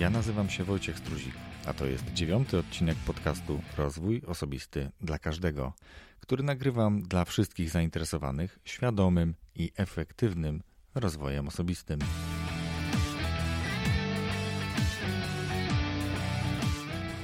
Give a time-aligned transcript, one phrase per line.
[0.00, 1.34] Ja nazywam się Wojciech Struzik,
[1.66, 5.72] a to jest dziewiąty odcinek podcastu Rozwój Osobisty dla Każdego,
[6.20, 10.62] który nagrywam dla wszystkich zainteresowanych świadomym i efektywnym
[10.94, 12.00] rozwojem osobistym.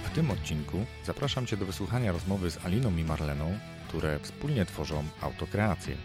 [0.04, 3.58] W tym odcinku zapraszam Cię do wysłuchania rozmowy z Aliną i Marleną,
[3.88, 5.96] które wspólnie tworzą autokreację.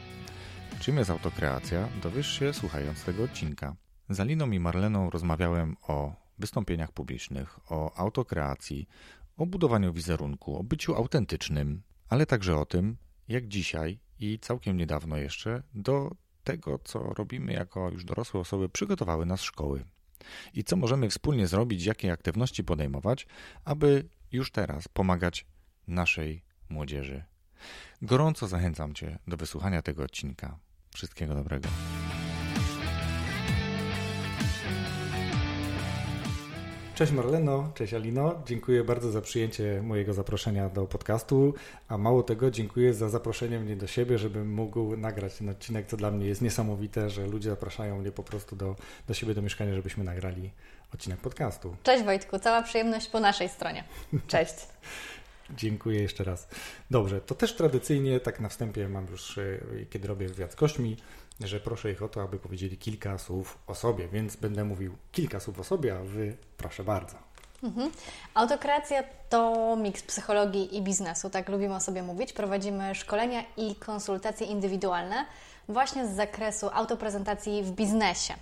[0.80, 3.76] Czym jest autokreacja, dowiesz się słuchając tego odcinka.
[4.10, 8.88] Z Aliną i Marleną rozmawiałem o wystąpieniach publicznych, o autokreacji,
[9.38, 15.18] o budowaniu wizerunku, o byciu autentycznym, ale także o tym, jak dzisiaj i całkiem niedawno
[15.18, 16.12] jeszcze do
[16.44, 19.86] tego, co robimy jako już dorosłe osoby, przygotowały nas szkoły.
[20.54, 23.28] I co możemy wspólnie zrobić, jakie aktywności podejmować,
[23.66, 25.46] aby już teraz pomagać
[25.88, 27.24] naszej młodzieży.
[28.02, 30.60] Gorąco zachęcam Cię do wysłuchania tego odcinka.
[30.94, 31.70] Wszystkiego dobrego.
[36.96, 38.42] Cześć Marleno, cześć Alino.
[38.46, 41.54] Dziękuję bardzo za przyjęcie mojego zaproszenia do podcastu,
[41.88, 45.98] a mało tego, dziękuję za zaproszenie mnie do siebie, żebym mógł nagrać ten odcinek, co
[45.98, 48.76] dla mnie jest niesamowite, że ludzie zapraszają mnie po prostu do,
[49.08, 50.52] do siebie, do mieszkania, żebyśmy nagrali
[50.94, 51.76] odcinek podcastu.
[51.84, 53.84] Cześć Wojtku, cała przyjemność po naszej stronie.
[54.28, 54.56] Cześć.
[55.58, 56.48] Dziękuję jeszcze raz.
[56.92, 60.98] Dobrze, to też tradycyjnie, tak na wstępie mam już, e, kiedy robię wywiad z gośćmi,
[61.48, 65.40] że proszę ich o to, aby powiedzieli kilka słów o sobie, więc będę mówił kilka
[65.40, 67.16] słów o sobie, a Wy proszę bardzo.
[67.64, 67.92] Mhm.
[68.34, 72.34] Autokreacja to miks psychologii i biznesu, tak lubimy o sobie mówić.
[72.34, 75.26] Prowadzimy szkolenia i konsultacje indywidualne
[75.70, 78.34] właśnie z zakresu autoprezentacji w biznesie.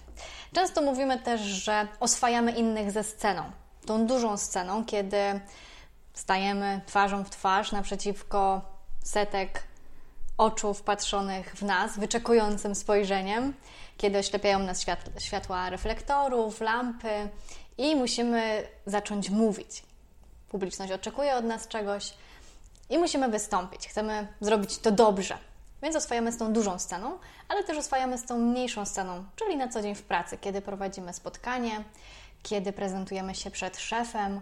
[0.54, 3.44] Często mówimy też, że oswajamy innych ze sceną,
[3.86, 5.18] tą dużą sceną, kiedy
[6.14, 8.62] stajemy twarzą w twarz naprzeciwko
[9.04, 9.64] setek
[10.40, 13.54] oczu wpatrzonych w nas, wyczekującym spojrzeniem,
[13.98, 14.86] kiedy oślepiają nas
[15.20, 17.30] światła reflektorów, lampy
[17.78, 19.84] i musimy zacząć mówić.
[20.50, 22.14] Publiczność oczekuje od nas czegoś
[22.90, 23.88] i musimy wystąpić.
[23.88, 25.38] Chcemy zrobić to dobrze.
[25.84, 29.68] Więc oswajamy z tą dużą sceną, ale też oswajamy z tą mniejszą sceną, czyli na
[29.68, 31.84] co dzień w pracy, kiedy prowadzimy spotkanie,
[32.44, 34.42] kiedy prezentujemy się przed szefem,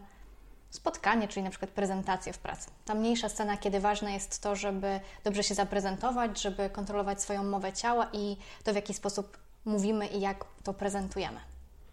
[0.78, 2.70] spotkanie, czyli na przykład prezentację w pracy.
[2.86, 7.74] Ta mniejsza scena, kiedy ważne jest to, żeby dobrze się zaprezentować, żeby kontrolować swoją mowę
[7.74, 11.40] ciała i to, w jaki sposób mówimy i jak to prezentujemy.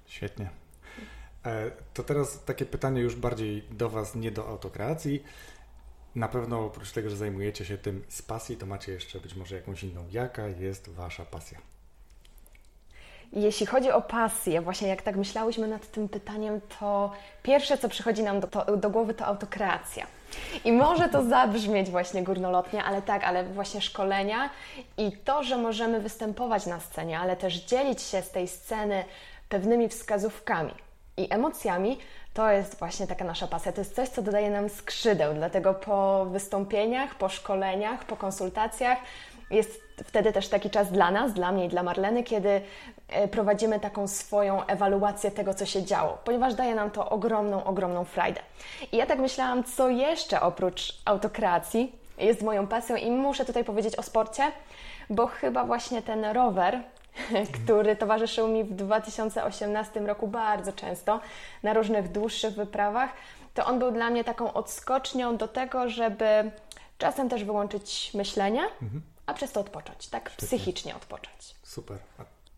[0.07, 0.51] Świetnie.
[1.47, 5.25] E, to teraz takie pytanie już bardziej do Was, nie do autokreacji.
[6.15, 9.57] Na pewno oprócz tego, że zajmujecie się tym z pasji, to macie jeszcze być może
[9.57, 10.07] jakąś inną.
[10.11, 11.74] Jaka jest Wasza pasja?
[13.35, 17.13] Jeśli chodzi o pasję, właśnie jak tak myślałyśmy nad tym pytaniem, to
[17.43, 20.07] pierwsze, co przychodzi nam do, to, do głowy, to autokreacja.
[20.65, 24.51] I może to zabrzmieć właśnie górnolotnie, ale tak, ale właśnie szkolenia
[24.99, 29.05] i to, że możemy występować na scenie, ale też dzielić się z tej sceny
[29.49, 30.75] pewnymi wskazówkami
[31.17, 31.99] i emocjami,
[32.35, 33.73] to jest właśnie taka nasza pasja.
[33.73, 35.35] To jest coś, co dodaje nam skrzydeł.
[35.35, 38.99] Dlatego po wystąpieniach, po szkoleniach, po konsultacjach
[39.51, 42.61] jest wtedy też taki czas dla nas, dla mnie i dla Marleny, kiedy
[43.09, 48.05] e, prowadzimy taką swoją ewaluację tego, co się działo, ponieważ daje nam to ogromną, ogromną
[48.05, 48.41] frajdę.
[48.93, 53.97] I ja tak myślałam, co jeszcze oprócz autokreacji jest moją pasją i muszę tutaj powiedzieć
[53.97, 54.53] o sporcie,
[55.11, 56.81] bo chyba właśnie ten rower,
[57.65, 61.21] który towarzyszył mi w 2018 roku bardzo często
[61.63, 63.11] na różnych dłuższych wyprawach,
[63.55, 66.51] to on był dla mnie taką odskocznią do tego, żeby
[66.99, 68.63] czasem też wyłączyć myślenie.
[68.83, 70.47] Mhm a przez to odpocząć, tak Świetnie.
[70.49, 71.55] psychicznie odpocząć.
[71.63, 71.99] Super.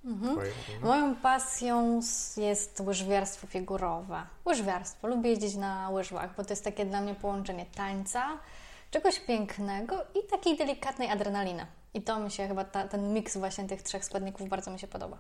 [0.04, 0.38] Mhm.
[0.82, 2.00] Moją pasją
[2.37, 4.22] jest łyżwiarstwo figurowe.
[4.47, 5.09] Łyżwiarstwo.
[5.09, 8.38] Lubię jeździć na łyżwach, bo to jest takie dla mnie połączenie tańca,
[8.91, 11.66] czegoś pięknego i takiej delikatnej adrenaliny.
[11.94, 14.87] I to mi się chyba, ta, ten miks właśnie tych trzech składników bardzo mi się
[14.87, 15.19] podoba.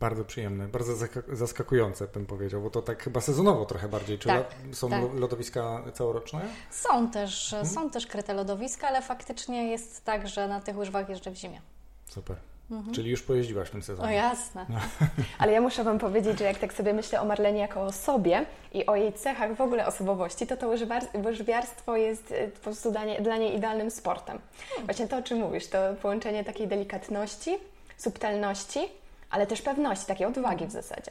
[0.00, 0.92] Bardzo przyjemne, bardzo
[1.32, 4.18] zaskakujące bym powiedział, bo to tak chyba sezonowo trochę bardziej.
[4.18, 5.02] Czy tak, są tak.
[5.14, 6.40] lodowiska całoroczne?
[6.70, 7.68] Są też, hmm?
[7.68, 11.60] są też kryte lodowiska, ale faktycznie jest tak, że na tych łyżwach jeżdżę w zimie.
[12.08, 12.36] Super.
[12.70, 12.94] Mhm.
[12.94, 14.08] Czyli już pojeździłaś w tym sezonie.
[14.08, 14.66] O jasne.
[14.68, 14.78] No.
[15.38, 18.46] Ale ja muszę Wam powiedzieć, że jak tak sobie myślę o Marlenie jako o sobie
[18.72, 20.68] i o jej cechach w ogóle osobowości, to to
[21.24, 24.38] łyżwiarstwo jest e, po prostu dla, nie, dla niej idealnym sportem.
[24.68, 24.86] Hmm.
[24.86, 27.58] Właśnie to, o czym mówisz, to połączenie takiej delikatności,
[27.96, 28.80] subtelności,
[29.30, 31.10] ale też pewności, takiej odwagi w zasadzie.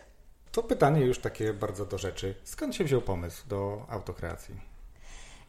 [0.51, 2.35] To pytanie już takie bardzo do rzeczy.
[2.43, 4.55] Skąd się wziął pomysł do autokreacji?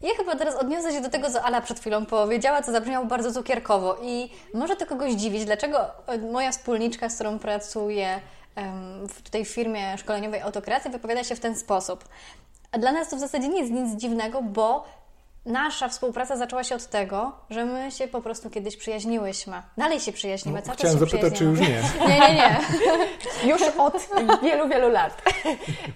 [0.03, 3.33] Ja chyba teraz odniosę się do tego, co Ala przed chwilą powiedziała, co zabrzmiało bardzo
[3.33, 8.21] cukierkowo i może to kogoś dziwić, dlaczego e, moja wspólniczka, z którą pracuję
[9.09, 12.05] w tej firmie szkoleniowej autokreacji, wypowiada się w ten sposób.
[12.73, 14.85] A dla nas to w zasadzie nie jest nic dziwnego, bo
[15.47, 19.63] nasza współpraca zaczęła się od tego, że my się po prostu kiedyś przyjaźniłyśmy.
[19.77, 20.63] Dalej się przyjaźnimy.
[20.67, 21.83] No, chciałem zapytać, czy już nie.
[22.09, 22.61] Nie, nie, nie.
[23.51, 24.09] już od
[24.43, 25.23] wielu, wielu lat.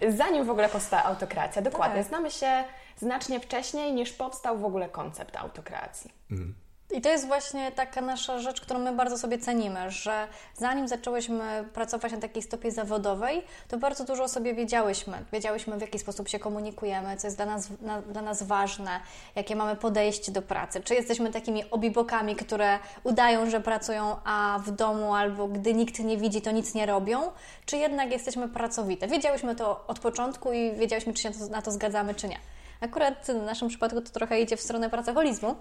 [0.08, 1.62] Zanim w ogóle powstała autokracja.
[1.62, 1.98] Dokładnie.
[1.98, 2.08] Tak.
[2.08, 2.64] Znamy się
[2.96, 6.10] znacznie wcześniej niż powstał w ogóle koncept autokreacji.
[6.30, 6.54] Mm.
[6.92, 11.64] I to jest właśnie taka nasza rzecz, którą my bardzo sobie cenimy, że zanim zaczęłyśmy
[11.74, 15.24] pracować na takiej stopie zawodowej, to bardzo dużo o sobie wiedziałyśmy.
[15.32, 19.00] Wiedziałyśmy, w jaki sposób się komunikujemy, co jest dla nas, na, dla nas ważne,
[19.34, 20.80] jakie mamy podejście do pracy.
[20.80, 26.16] Czy jesteśmy takimi obibokami, które udają, że pracują, a w domu albo gdy nikt nie
[26.16, 27.20] widzi, to nic nie robią,
[27.66, 29.08] czy jednak jesteśmy pracowite.
[29.08, 32.38] Wiedziałyśmy to od początku i wiedziałyśmy, czy się na to zgadzamy, czy nie.
[32.80, 35.56] Akurat w naszym przypadku to trochę idzie w stronę pracoholizmu.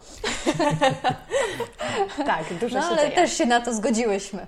[2.25, 3.15] tak, dużo no, się ale dzieje.
[3.15, 4.47] też się na to zgodziłyśmy.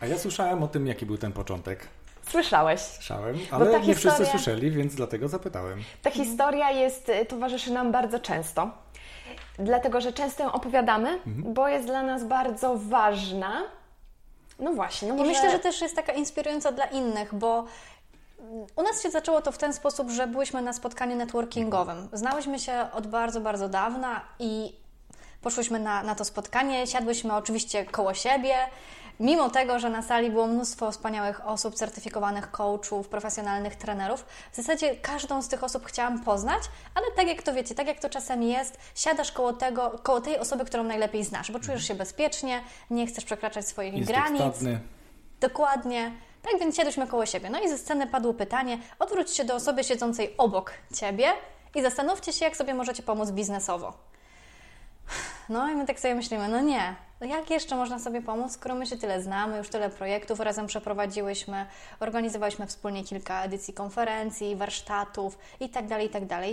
[0.00, 1.88] A ja słyszałem o tym, jaki był ten początek.
[2.30, 2.80] Słyszałeś.
[2.80, 3.94] Słyszałem, ale nie historia...
[3.94, 5.82] wszyscy słyszeli, więc dlatego zapytałem.
[6.02, 8.70] Ta historia jest, y, towarzyszy nam bardzo często,
[9.58, 11.54] dlatego że często ją opowiadamy, mhm.
[11.54, 13.62] bo jest dla nas bardzo ważna.
[14.58, 15.08] No właśnie.
[15.08, 15.30] No może...
[15.30, 17.64] I myślę, że też jest taka inspirująca dla innych, bo
[18.76, 22.08] u nas się zaczęło to w ten sposób, że byłyśmy na spotkaniu networkingowym.
[22.12, 24.76] Znałyśmy się od bardzo, bardzo dawna i
[25.42, 26.86] poszłyśmy na, na to spotkanie.
[26.86, 28.54] Siadłyśmy oczywiście koło siebie.
[29.20, 34.96] Mimo tego, że na sali było mnóstwo wspaniałych osób, certyfikowanych coachów, profesjonalnych trenerów, w zasadzie
[34.96, 36.62] każdą z tych osób chciałam poznać,
[36.94, 40.38] ale tak jak to wiecie, tak jak to czasem jest, siadasz koło, tego, koło tej
[40.38, 42.60] osoby, którą najlepiej znasz, bo czujesz się bezpiecznie,
[42.90, 44.38] nie chcesz przekraczać swoich jest granic.
[45.40, 46.12] Dokładnie.
[46.42, 47.50] Tak więc siedliśmy koło siebie.
[47.50, 51.32] No i ze sceny padło pytanie: odwróć się do osoby siedzącej obok ciebie
[51.74, 53.92] i zastanówcie się, jak sobie możecie pomóc biznesowo.
[55.48, 58.74] No i my tak sobie myślimy, no nie, no jak jeszcze można sobie pomóc, skoro
[58.74, 61.66] my się tyle znamy, już tyle projektów razem przeprowadziłyśmy,
[62.00, 66.26] organizowaliśmy wspólnie kilka edycji konferencji, warsztatów itd., tak itd.
[66.26, 66.44] Tak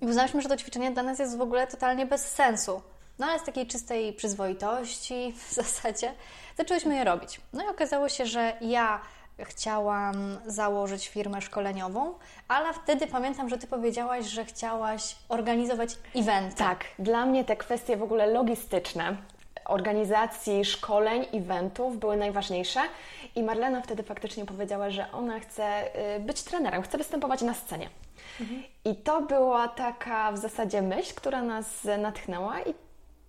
[0.00, 2.82] I uznaliśmy, że to ćwiczenie dla nas jest w ogóle totalnie bez sensu.
[3.18, 6.14] No ale z takiej czystej przyzwoitości w zasadzie
[6.58, 7.40] zaczęłyśmy je robić.
[7.52, 9.00] No i okazało się, że ja
[9.38, 12.14] chciałam założyć firmę szkoleniową,
[12.48, 16.56] ale wtedy pamiętam, że Ty powiedziałaś, że chciałaś organizować eventy.
[16.56, 19.16] Tak, dla mnie te kwestie w ogóle logistyczne,
[19.64, 22.80] organizacji szkoleń, eventów były najważniejsze
[23.34, 25.84] i Marlena wtedy faktycznie powiedziała, że ona chce
[26.16, 27.88] y, być trenerem, chce występować na scenie.
[28.40, 28.62] Mhm.
[28.84, 32.74] I to była taka w zasadzie myśl, która nas natchnęła i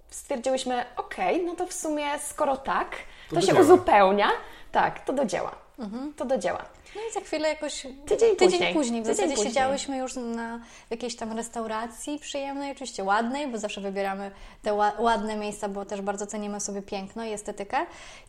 [0.09, 1.15] stwierdziłyśmy, ok,
[1.45, 2.89] no to w sumie skoro tak,
[3.29, 3.59] to, to się dzieła.
[3.59, 4.27] uzupełnia,
[4.71, 5.51] tak, to do dzieła.
[5.79, 6.13] Mhm.
[6.13, 6.65] To do dzieła.
[6.95, 8.73] No i za chwilę jakoś tydzień, tydzień później.
[8.73, 9.01] później.
[9.01, 9.53] W tydzień zasadzie później.
[9.53, 10.59] siedziałyśmy już na
[10.89, 16.27] jakiejś tam restauracji przyjemnej, oczywiście ładnej, bo zawsze wybieramy te ładne miejsca, bo też bardzo
[16.27, 17.77] cenimy sobie piękno i estetykę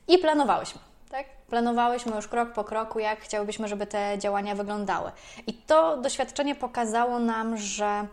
[0.09, 0.81] i planowałyśmy.
[1.11, 1.27] Tak?
[1.49, 5.11] Planowałyśmy już krok po kroku, jak chciałybyśmy, żeby te działania wyglądały.
[5.47, 8.07] I to doświadczenie pokazało nam, że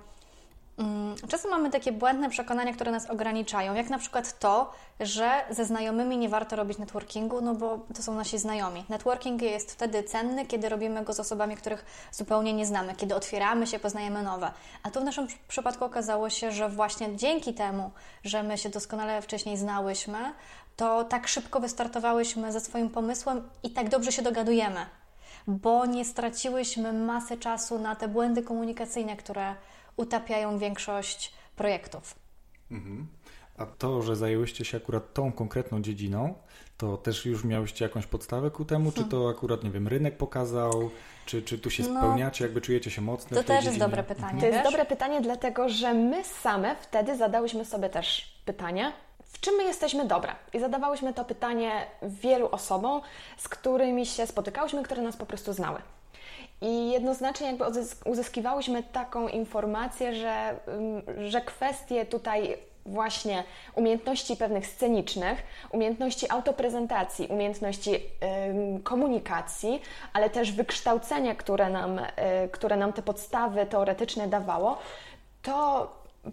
[1.29, 6.18] czasem mamy takie błędne przekonania, które nas ograniczają, jak na przykład to, że ze znajomymi
[6.18, 8.85] nie warto robić networkingu, no bo to są nasi znajomi.
[8.89, 13.68] Networking jest wtedy cenny, kiedy robimy go z osobami, których zupełnie nie znamy, kiedy otwieramy
[13.68, 14.51] się, poznajemy nowe.
[14.83, 17.91] A tu w naszym przypadku okazało się, że właśnie dzięki temu,
[18.24, 20.18] że my się doskonale wcześniej znałyśmy,
[20.75, 24.85] to tak szybko wystartowałyśmy ze swoim pomysłem i tak dobrze się dogadujemy,
[25.47, 29.56] bo nie straciłyśmy masy czasu na te błędy komunikacyjne, które
[29.97, 32.15] utapiają większość projektów.
[32.71, 33.07] Mhm.
[33.57, 36.33] A to, że zajęłyście się akurat tą konkretną dziedziną,
[36.77, 40.89] to też już miałyście jakąś podstawę ku temu, czy to akurat, nie wiem, rynek pokazał,
[41.25, 44.41] czy, czy tu się no, spełniacie, jakby czujecie się mocne To też jest dobre pytanie.
[44.41, 49.55] To jest dobre pytanie, dlatego że my same wtedy zadałyśmy sobie też pytanie, w czym
[49.55, 50.36] my jesteśmy dobre?
[50.53, 53.01] I zadawałyśmy to pytanie wielu osobom,
[53.38, 55.81] z którymi się spotykałyśmy, które nas po prostu znały.
[56.61, 57.65] I jednoznacznie jakby
[58.05, 60.59] uzyskiwałyśmy taką informację, że,
[61.29, 63.43] że kwestie tutaj właśnie
[63.75, 67.91] umiejętności pewnych scenicznych, umiejętności autoprezentacji, umiejętności
[68.83, 69.81] komunikacji,
[70.13, 72.03] ale też wykształcenia, które nam, y,
[72.51, 74.77] które nam te podstawy teoretyczne dawało,
[75.41, 75.87] to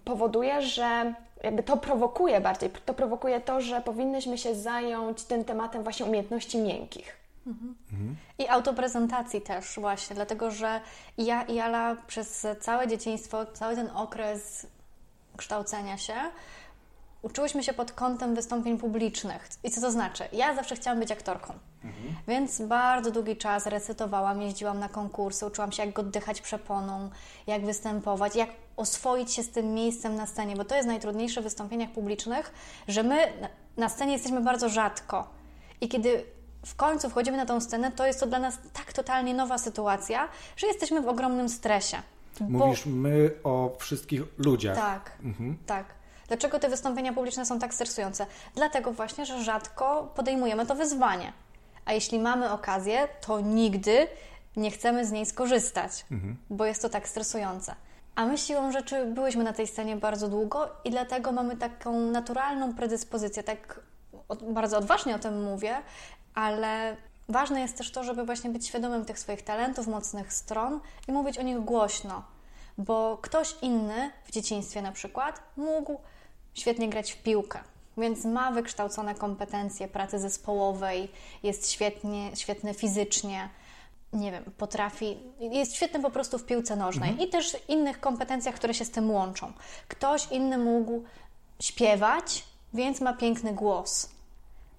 [0.04, 1.14] powoduje, że
[1.44, 6.58] jakby to prowokuje bardziej, to prowokuje to, że powinnyśmy się zająć tym tematem właśnie umiejętności
[6.58, 7.23] miękkich.
[7.46, 8.16] Mhm.
[8.38, 10.80] I autoprezentacji też właśnie, dlatego że
[11.18, 14.66] ja i Ala przez całe dzieciństwo, cały ten okres
[15.36, 16.14] kształcenia się
[17.24, 19.48] uczyłyśmy się pod kątem wystąpień publicznych.
[19.64, 20.24] I co to znaczy?
[20.32, 22.14] Ja zawsze chciałam być aktorką, mhm.
[22.28, 27.10] więc bardzo długi czas recytowałam, jeździłam na konkursy, uczyłam się jak oddychać przeponą,
[27.46, 31.44] jak występować, jak oswoić się z tym miejscem na scenie, bo to jest najtrudniejsze w
[31.44, 32.52] wystąpieniach publicznych,
[32.88, 33.32] że my
[33.76, 35.28] na scenie jesteśmy bardzo rzadko.
[35.80, 36.24] I kiedy
[36.66, 40.28] w końcu wchodzimy na tą scenę, to jest to dla nas tak totalnie nowa sytuacja,
[40.56, 41.96] że jesteśmy w ogromnym stresie.
[42.40, 44.76] Mówisz my o wszystkich ludziach.
[44.76, 45.58] Tak, mhm.
[45.66, 45.86] tak.
[46.28, 48.26] Dlaczego te wystąpienia publiczne są tak stresujące?
[48.54, 51.32] Dlatego właśnie, że rzadko podejmujemy to wyzwanie.
[51.84, 54.06] A jeśli mamy okazję, to nigdy
[54.56, 56.36] nie chcemy z niej skorzystać, mhm.
[56.50, 57.74] bo jest to tak stresujące.
[58.14, 62.74] A my siłą rzeczy byłyśmy na tej scenie bardzo długo i dlatego mamy taką naturalną
[62.74, 63.42] predyspozycję.
[63.42, 63.80] Tak
[64.50, 65.76] bardzo odważnie o tym mówię,
[66.34, 66.96] ale
[67.28, 71.38] ważne jest też to, żeby właśnie być świadomym tych swoich talentów, mocnych stron i mówić
[71.38, 72.22] o nich głośno,
[72.78, 76.00] bo ktoś inny w dzieciństwie na przykład mógł
[76.54, 77.58] świetnie grać w piłkę,
[77.96, 81.08] więc ma wykształcone kompetencje pracy zespołowej,
[81.42, 83.48] jest świetnie, świetny fizycznie,
[84.12, 87.28] nie wiem, potrafi, jest świetny po prostu w piłce nożnej mhm.
[87.28, 89.52] i też innych kompetencjach, które się z tym łączą.
[89.88, 91.04] Ktoś inny mógł
[91.60, 94.13] śpiewać, więc ma piękny głos.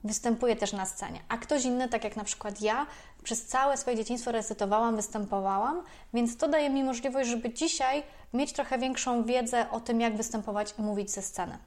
[0.06, 1.20] Występuje też na scenie.
[1.30, 2.88] A ktoś inny, tak jak na przykład ja,
[3.24, 5.84] przez całe swoje dzieciństwo recytowałam, występowałam,
[6.14, 10.74] więc to daje mi możliwość, żeby dzisiaj mieć trochę większą wiedzę o tym, jak występować
[10.80, 11.58] i mówić ze sceny.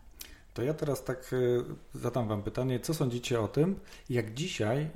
[0.54, 3.80] To ja teraz tak e, zadam Wam pytanie, co sądzicie o tym,
[4.10, 4.88] jak dzisiaj e,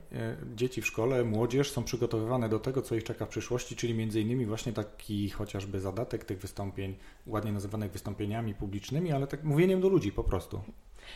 [0.55, 4.21] dzieci w szkole, młodzież są przygotowywane do tego, co ich czeka w przyszłości, czyli między
[4.21, 6.97] innymi właśnie taki chociażby zadatek tych wystąpień,
[7.27, 10.61] ładnie nazywanych wystąpieniami publicznymi, ale tak mówieniem do ludzi po prostu.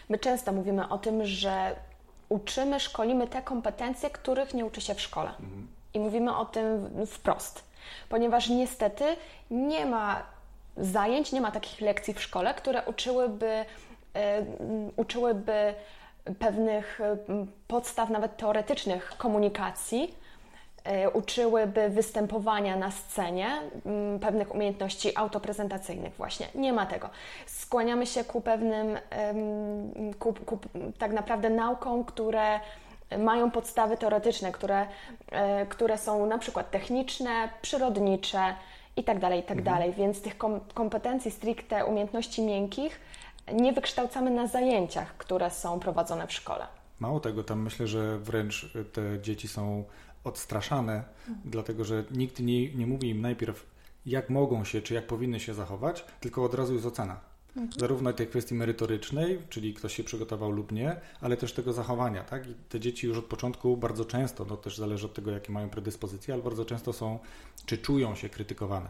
[0.09, 1.77] My często mówimy o tym, że
[2.29, 5.29] uczymy, szkolimy te kompetencje, których nie uczy się w szkole.
[5.29, 5.69] Mhm.
[5.95, 7.65] I mówimy o tym wprost,
[8.09, 9.05] ponieważ niestety
[9.51, 10.23] nie ma
[10.77, 13.65] zajęć, nie ma takich lekcji w szkole, które uczyłyby
[14.17, 15.75] Y, uczyłyby
[16.39, 17.05] pewnych y,
[17.69, 20.15] podstaw, nawet teoretycznych komunikacji,
[21.13, 23.49] uczyłyby występowania na scenie,
[24.21, 26.47] pewnych umiejętności autoprezentacyjnych właśnie.
[26.55, 27.11] Nie ma tego.
[27.47, 28.99] Skłaniamy się ku pewnym,
[30.19, 30.59] ku, ku
[30.99, 32.61] tak naprawdę naukom, które
[33.19, 34.87] mają podstawy teoretyczne, które,
[35.69, 38.55] które są na przykład techniczne, przyrodnicze
[38.97, 39.77] i tak dalej, i tak mhm.
[39.77, 39.93] dalej.
[39.93, 40.39] Więc tych
[40.75, 43.01] kompetencji stricte umiejętności miękkich
[43.53, 46.67] nie wykształcamy na zajęciach, które są prowadzone w szkole.
[47.01, 49.85] Mało tego, tam myślę, że wręcz te dzieci są
[50.27, 51.51] odstraszane, mhm.
[51.51, 53.67] dlatego że nikt nie, nie mówi im najpierw,
[54.07, 57.21] jak mogą się, czy jak powinny się zachować, tylko od razu jest ocena.
[57.57, 57.81] Mhm.
[57.81, 62.25] Zarówno tej kwestii merytorycznej, czyli ktoś się przygotował lub nie, ale też tego zachowania.
[62.25, 62.49] Tak?
[62.49, 65.71] I te dzieci już od początku bardzo często, to też zależy od tego, jakie mają
[65.71, 67.19] predyspozycje, ale bardzo często są,
[67.67, 68.89] czy czują się krytykowane.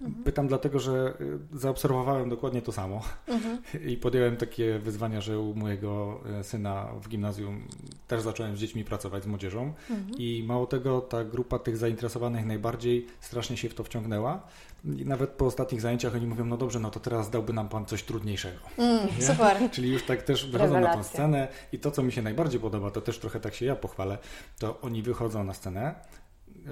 [0.00, 0.24] Mhm.
[0.24, 1.14] Pytam dlatego, że
[1.54, 3.58] y, zaobserwowałem dokładnie to samo mhm.
[3.90, 7.68] i podjąłem takie wyzwania, że u mojego y, syna w gimnazjum
[8.08, 10.10] też zacząłem z dziećmi pracować, z młodzieżą mhm.
[10.18, 14.42] i mało tego, ta grupa tych zainteresowanych najbardziej strasznie się w to wciągnęła.
[14.84, 17.86] I nawet po ostatnich zajęciach oni mówią, no dobrze, no to teraz dałby nam Pan
[17.86, 18.58] coś trudniejszego.
[18.78, 19.56] Mm, super.
[19.72, 20.96] Czyli już tak też wychodzą Rewelacja.
[20.96, 23.66] na tę scenę i to, co mi się najbardziej podoba, to też trochę tak się
[23.66, 24.18] ja pochwalę,
[24.58, 25.94] to oni wychodzą na scenę,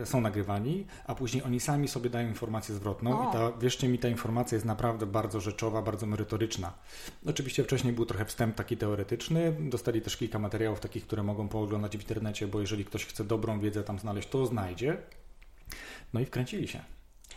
[0.04, 3.30] są nagrywani, a później oni sami sobie dają informację zwrotną o.
[3.30, 6.72] i ta, wierzcie mi, ta informacja jest naprawdę bardzo rzeczowa, bardzo merytoryczna.
[7.26, 11.96] Oczywiście wcześniej był trochę wstęp taki teoretyczny, dostali też kilka materiałów takich, które mogą pooglądać
[11.96, 14.96] w internecie, bo jeżeli ktoś chce dobrą wiedzę tam znaleźć, to znajdzie.
[16.12, 16.80] No i wkręcili się.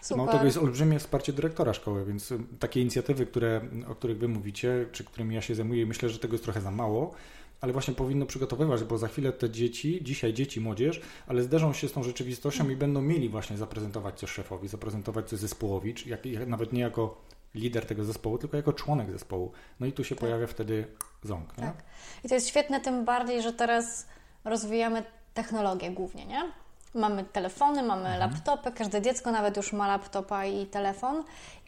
[0.02, 0.18] Super.
[0.18, 4.86] Mało tego jest olbrzymie wsparcie dyrektora szkoły, więc takie inicjatywy, które, o których Wy mówicie,
[4.92, 7.16] czy którymi ja się zajmuję, myślę, że tego jest trochę za mało,
[7.62, 11.88] ale właśnie powinno przygotowywać, bo za chwilę te dzieci, dzisiaj dzieci, młodzież, ale zderzą się
[11.88, 16.48] z tą rzeczywistością i będą mieli właśnie zaprezentować coś szefowi, zaprezentować coś zespołowi, czy jak,
[16.48, 17.22] nawet nie jako
[17.56, 19.52] lider tego zespołu, tylko jako członek zespołu.
[19.80, 20.20] No i tu się tak.
[20.20, 20.88] pojawia wtedy.
[21.26, 21.64] Nie?
[21.64, 21.84] Tak.
[22.24, 24.08] I to jest świetne tym bardziej, że teraz
[24.46, 26.52] rozwijamy technologię głównie, nie?
[26.96, 28.20] Mamy telefony, mamy mhm.
[28.20, 31.24] laptopy, każde dziecko nawet już ma laptopa i telefon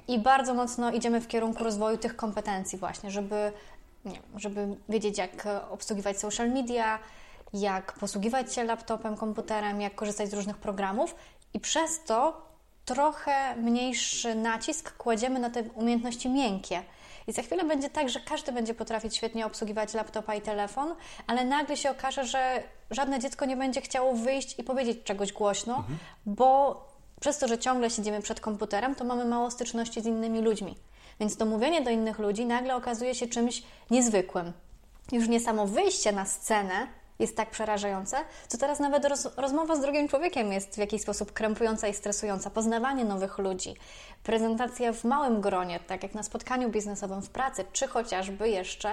[0.08, 3.52] i bardzo mocno idziemy w kierunku rozwoju tych kompetencji właśnie, żeby
[4.06, 7.00] nie, żeby wiedzieć, jak obsługiwać social media,
[7.54, 11.16] jak posługiwać się laptopem, komputerem, jak korzystać z różnych programów
[11.54, 12.52] i przez to
[12.86, 16.84] trochę mniejszy nacisk kładziemy na te umiejętności miękkie.
[17.28, 20.96] I za chwilę będzie tak, że każdy będzie potrafić świetnie obsługiwać laptopa i telefon,
[21.28, 25.76] ale nagle się okaże, że żadne dziecko nie będzie chciało wyjść i powiedzieć czegoś głośno,
[25.76, 25.98] mhm.
[26.26, 26.82] bo
[27.20, 30.76] przez to, że ciągle siedzimy przed komputerem, to mamy mało styczności z innymi ludźmi.
[31.22, 34.54] Więc to mówienie do innych ludzi nagle okazuje się czymś niezwykłym.
[35.12, 36.88] Już nie samo wyjście na scenę
[37.20, 41.34] jest tak przerażające, co teraz nawet roz, rozmowa z drugim człowiekiem jest w jakiś sposób
[41.34, 42.50] krępująca i stresująca.
[42.50, 43.76] Poznawanie nowych ludzi,
[44.24, 48.92] prezentacja w małym gronie, tak jak na spotkaniu biznesowym w pracy, czy chociażby jeszcze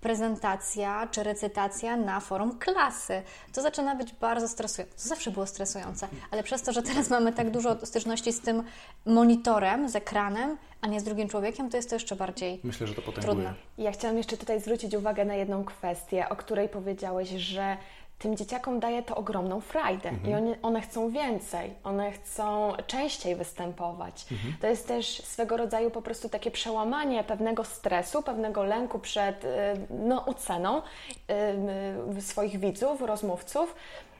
[0.00, 3.22] prezentacja czy recytacja na forum klasy.
[3.52, 4.96] To zaczyna być bardzo stresujące.
[5.02, 8.62] To zawsze było stresujące, ale przez to, że teraz mamy tak dużo styczności z tym
[9.06, 12.94] monitorem, z ekranem, a nie z drugim człowiekiem, to jest to jeszcze bardziej Myślę, że
[12.94, 13.34] to potęguje.
[13.34, 13.54] trudne.
[13.78, 17.76] Ja chciałam jeszcze tutaj zwrócić uwagę na jedną kwestię, o której powiedziałeś, że
[18.20, 20.30] tym dzieciakom daje to ogromną frajdę Mhm.
[20.30, 24.26] i one, one chcą więcej, one chcą częściej występować.
[24.32, 24.54] Mhm.
[24.60, 29.48] To jest też swego rodzaju po prostu takie przełamanie pewnego stresu, pewnego lęku przed y,
[29.90, 33.74] no, oceną y, y, swoich widzów, rozmówców,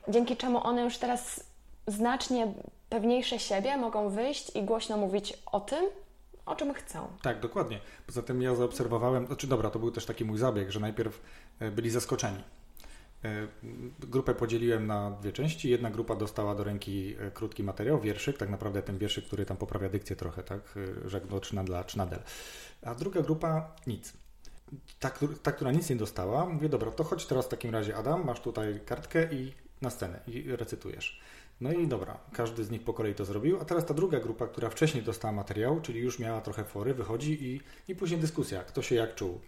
[0.09, 1.45] dzięki czemu one już teraz
[1.87, 2.53] znacznie
[2.89, 5.85] pewniejsze siebie mogą wyjść i głośno mówić o tym,
[6.47, 7.07] o czym chcą.
[7.23, 7.81] Tak, dokładnie.
[8.07, 11.21] Poza tym ja zaobserwowałem, znaczy dobra, to był też taki mój zabieg, że najpierw
[11.61, 12.43] e, byli zaskoczeni.
[13.25, 13.49] E,
[14.01, 15.71] Grupę podzieliłem na dwie części.
[15.71, 19.57] Jedna grupa dostała do ręki e, krótki materiał, wierszyk, tak naprawdę ten wierszyk, który tam
[19.57, 22.23] poprawia dykcję trochę, tak, e, żegno czynadla, czynadel.
[22.83, 24.13] A druga grupa nic.
[25.01, 25.11] Ta,
[25.43, 28.41] ta, która nic nie dostała, mówię, dobra, to chodź teraz w takim razie, Adam, masz
[28.41, 31.21] tutaj kartkę i na scenę i recytujesz.
[31.61, 34.47] No i dobra, każdy z nich po kolei to zrobił, a teraz ta druga grupa,
[34.47, 38.83] która wcześniej dostała materiał, czyli już miała trochę fory, wychodzi i, i później dyskusja, kto
[38.83, 39.41] się jak czuł.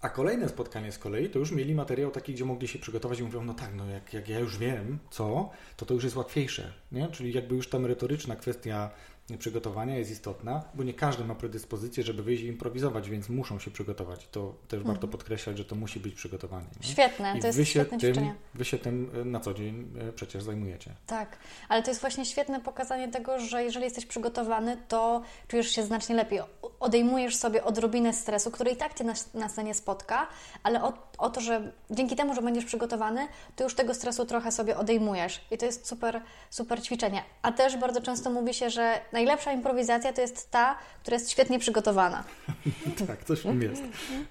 [0.00, 3.22] A kolejne spotkanie z kolei, to już mieli materiał taki, gdzie mogli się przygotować i
[3.22, 6.72] mówią, no tak, no jak, jak ja już wiem co, to to już jest łatwiejsze,
[6.92, 7.08] nie?
[7.08, 8.90] Czyli jakby już ta merytoryczna kwestia
[9.38, 13.70] przygotowania jest istotna, bo nie każdy ma predyspozycję, żeby wyjść i improwizować, więc muszą się
[13.70, 14.28] przygotować.
[14.30, 16.66] To też warto podkreślać, że to musi być przygotowanie.
[16.82, 16.88] Nie?
[16.88, 18.34] Świetne, I to jest wy się, świetne tym, ćwiczenie.
[18.54, 20.94] wy się tym e, na co dzień e, przecież zajmujecie.
[21.06, 25.82] Tak, ale to jest właśnie świetne pokazanie tego, że jeżeli jesteś przygotowany, to czujesz się
[25.82, 26.40] znacznie lepiej.
[26.80, 30.26] Odejmujesz sobie odrobinę stresu, który i tak Cię na, na scenie spotka,
[30.62, 34.52] ale o, o to, że dzięki temu, że będziesz przygotowany, to już tego stresu trochę
[34.52, 35.40] sobie odejmujesz.
[35.50, 37.22] I to jest super, super ćwiczenie.
[37.42, 41.58] A też bardzo często mówi się, że najlepsza improwizacja to jest ta, która jest świetnie
[41.58, 42.24] przygotowana.
[43.06, 43.82] Tak, coś w tym jest.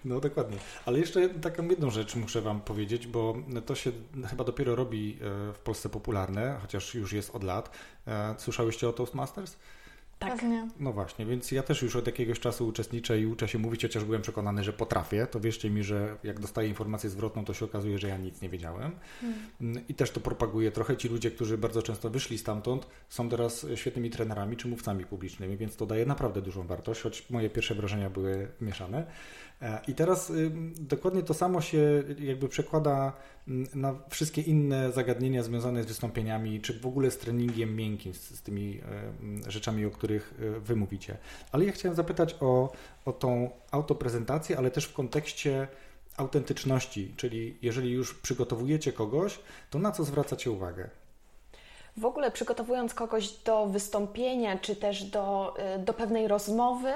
[0.05, 0.57] No dokładnie.
[0.85, 3.91] Ale jeszcze taką jedną rzecz muszę Wam powiedzieć, bo to się
[4.29, 7.69] chyba dopiero robi e, w Polsce popularne, chociaż już jest od lat.
[8.07, 9.55] E, Słyszałyście o Toastmasters?
[10.19, 10.45] Tak.
[10.79, 14.03] No właśnie, więc ja też już od jakiegoś czasu uczestniczę i uczę się mówić, chociaż
[14.03, 15.27] byłem przekonany, że potrafię.
[15.27, 18.49] To wierzcie mi, że jak dostaję informację zwrotną, to się okazuje, że ja nic nie
[18.49, 18.91] wiedziałem.
[19.61, 20.97] Mm, I też to propaguję trochę.
[20.97, 25.75] Ci ludzie, którzy bardzo często wyszli stamtąd, są teraz świetnymi trenerami czy mówcami publicznymi, więc
[25.75, 29.05] to daje naprawdę dużą wartość, choć moje pierwsze wrażenia były mieszane.
[29.61, 33.13] E, I teraz ym, dokładnie to samo się jakby przekłada
[33.47, 38.31] mm, na wszystkie inne zagadnienia związane z wystąpieniami, czy w ogóle z treningiem miękkim, z,
[38.31, 38.81] z tymi
[39.47, 41.17] e, rzeczami, o których e, Wy mówicie.
[41.51, 42.71] Ale ja chciałem zapytać o,
[43.05, 45.67] o tą autoprezentację, ale też w kontekście
[46.17, 49.39] autentyczności, czyli jeżeli już przygotowujecie kogoś,
[49.69, 50.89] to na co zwracacie uwagę?
[51.97, 56.93] W ogóle przygotowując kogoś do wystąpienia, czy też do, y, do pewnej rozmowy,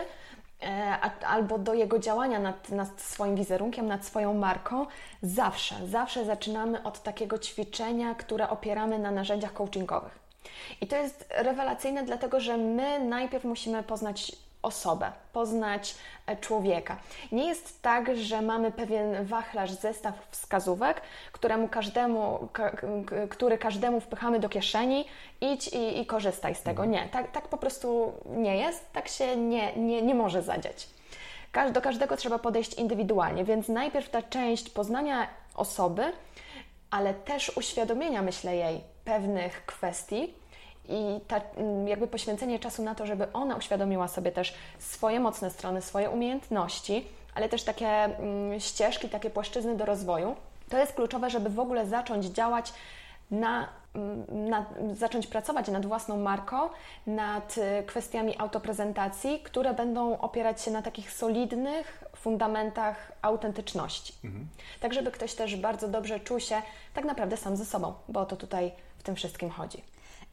[0.62, 4.86] e, albo do jego działania nad, nad swoim wizerunkiem, nad swoją marką,
[5.22, 10.29] zawsze, zawsze zaczynamy od takiego ćwiczenia, które opieramy na narzędziach coachingowych.
[10.82, 15.95] I to jest rewelacyjne, dlatego że my najpierw musimy poznać osobę, poznać
[16.28, 16.97] e, człowieka.
[17.32, 22.49] Nie jest tak, że mamy pewien wachlarz, zestaw wskazówek, któremu każdemu,
[23.30, 25.06] który każdemu wpychamy do kieszeni,
[25.41, 26.86] idź i, i korzystaj z tego.
[26.86, 30.88] Nie, tak, tak po prostu nie jest, tak się nie, nie, nie może zadziać.
[31.73, 36.13] Do każdego trzeba podejść indywidualnie, więc najpierw ta część poznania osoby,
[36.91, 40.34] ale też uświadomienia, myślę, jej pewnych kwestii
[40.89, 45.50] i ta, mm, jakby poświęcenie czasu na to, żeby ona uświadomiła sobie też swoje mocne
[45.50, 50.36] strony, swoje umiejętności, ale też takie mm, ścieżki, takie płaszczyzny do rozwoju.
[50.69, 52.74] To jest kluczowe, żeby w ogóle zacząć działać
[53.32, 56.69] na, mm, na, zacząć pracować nad własną marką,
[57.08, 64.13] nad y, kwestiami autoprezentacji, które będą opierać się na takich solidnych fundamentach autentyczności.
[64.80, 66.62] Tak, żeby ktoś też bardzo dobrze czuł się
[66.93, 69.84] tak naprawdę sam ze sobą, bo to tutaj w tym wszystkim chodzi.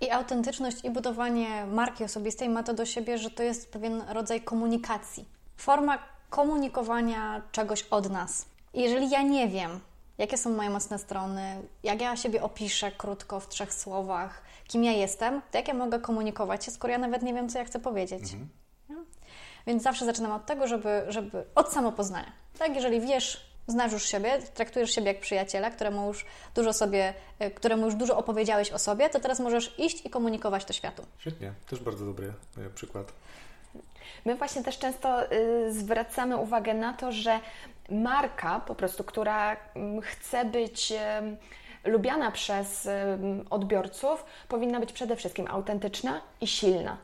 [0.00, 4.40] I autentyczność i budowanie marki osobistej ma to do siebie, że to jest pewien rodzaj
[4.40, 5.28] komunikacji.
[5.56, 5.98] Forma
[6.30, 8.46] komunikowania czegoś od nas.
[8.74, 9.80] Jeżeli ja nie wiem,
[10.18, 14.92] jakie są moje mocne strony, jak ja siebie opiszę krótko w trzech słowach, kim ja
[14.92, 17.80] jestem, to jak ja mogę komunikować się, skoro ja nawet nie wiem, co ja chcę
[17.80, 18.32] powiedzieć.
[18.88, 18.96] Nie?
[19.66, 22.32] Więc zawsze zaczynam od tego, żeby, żeby od samopoznania.
[22.58, 27.50] Tak, jeżeli wiesz, znasz już siebie, traktujesz siebie jak przyjaciela, któremu już dużo sobie, e,
[27.50, 31.02] któremu już dużo opowiedziałeś o sobie, to teraz możesz iść i komunikować to światu.
[31.18, 33.12] Świetnie, też bardzo dobry e, przykład.
[34.24, 37.40] My właśnie też często y, zwracamy uwagę na to, że
[37.90, 40.92] marka po prostu, która mm, chce być
[41.84, 42.88] lubiana przez
[43.50, 46.96] odbiorców, powinna być przede wszystkim autentyczna i silna.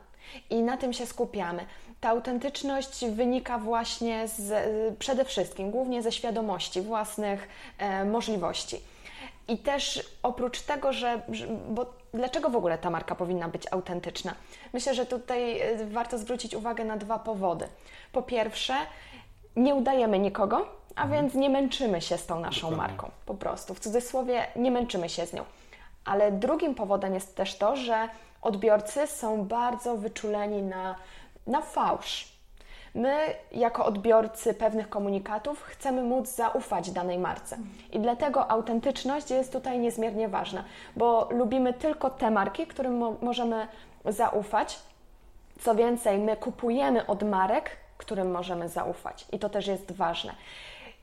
[0.49, 1.65] I na tym się skupiamy.
[2.03, 4.53] Ta autentyczność wynika właśnie z,
[4.99, 8.81] przede wszystkim, głównie ze świadomości własnych e, możliwości.
[9.47, 11.21] I też oprócz tego, że.
[11.69, 14.35] Bo dlaczego w ogóle ta marka powinna być autentyczna?
[14.73, 17.67] Myślę, że tutaj y, warto zwrócić uwagę na dwa powody.
[18.11, 18.73] Po pierwsze,
[19.55, 23.11] nie udajemy nikogo, a więc nie męczymy się z tą naszą marką.
[23.25, 25.43] Po prostu, w cudzysłowie, nie męczymy się z nią.
[26.05, 28.09] Ale drugim powodem jest też to, że
[28.41, 30.95] odbiorcy są bardzo wyczuleni na,
[31.47, 32.33] na fałsz.
[32.95, 33.17] My,
[33.51, 37.57] jako odbiorcy pewnych komunikatów, chcemy móc zaufać danej marce.
[37.91, 40.63] I dlatego autentyczność jest tutaj niezmiernie ważna,
[40.95, 43.67] bo lubimy tylko te marki, którym mo- możemy
[44.05, 44.79] zaufać.
[45.61, 50.33] Co więcej, my kupujemy od marek, którym możemy zaufać, i to też jest ważne.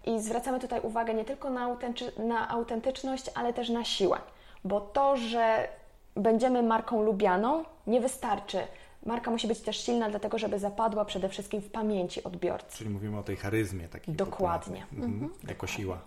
[0.06, 1.76] I zwracamy tutaj uwagę nie tylko na,
[2.18, 4.18] na autentyczność, ale też na siłę,
[4.64, 5.68] bo to, że
[6.16, 8.58] będziemy marką lubianą, nie wystarczy.
[9.06, 12.78] Marka musi być też silna, dlatego żeby zapadła przede wszystkim w pamięci odbiorcy.
[12.78, 14.14] Czyli mówimy o tej charyzmie takiej.
[14.14, 14.80] Dokładnie.
[14.90, 15.14] popularnej.
[15.20, 15.34] Mhm.
[15.48, 15.98] Jako siła.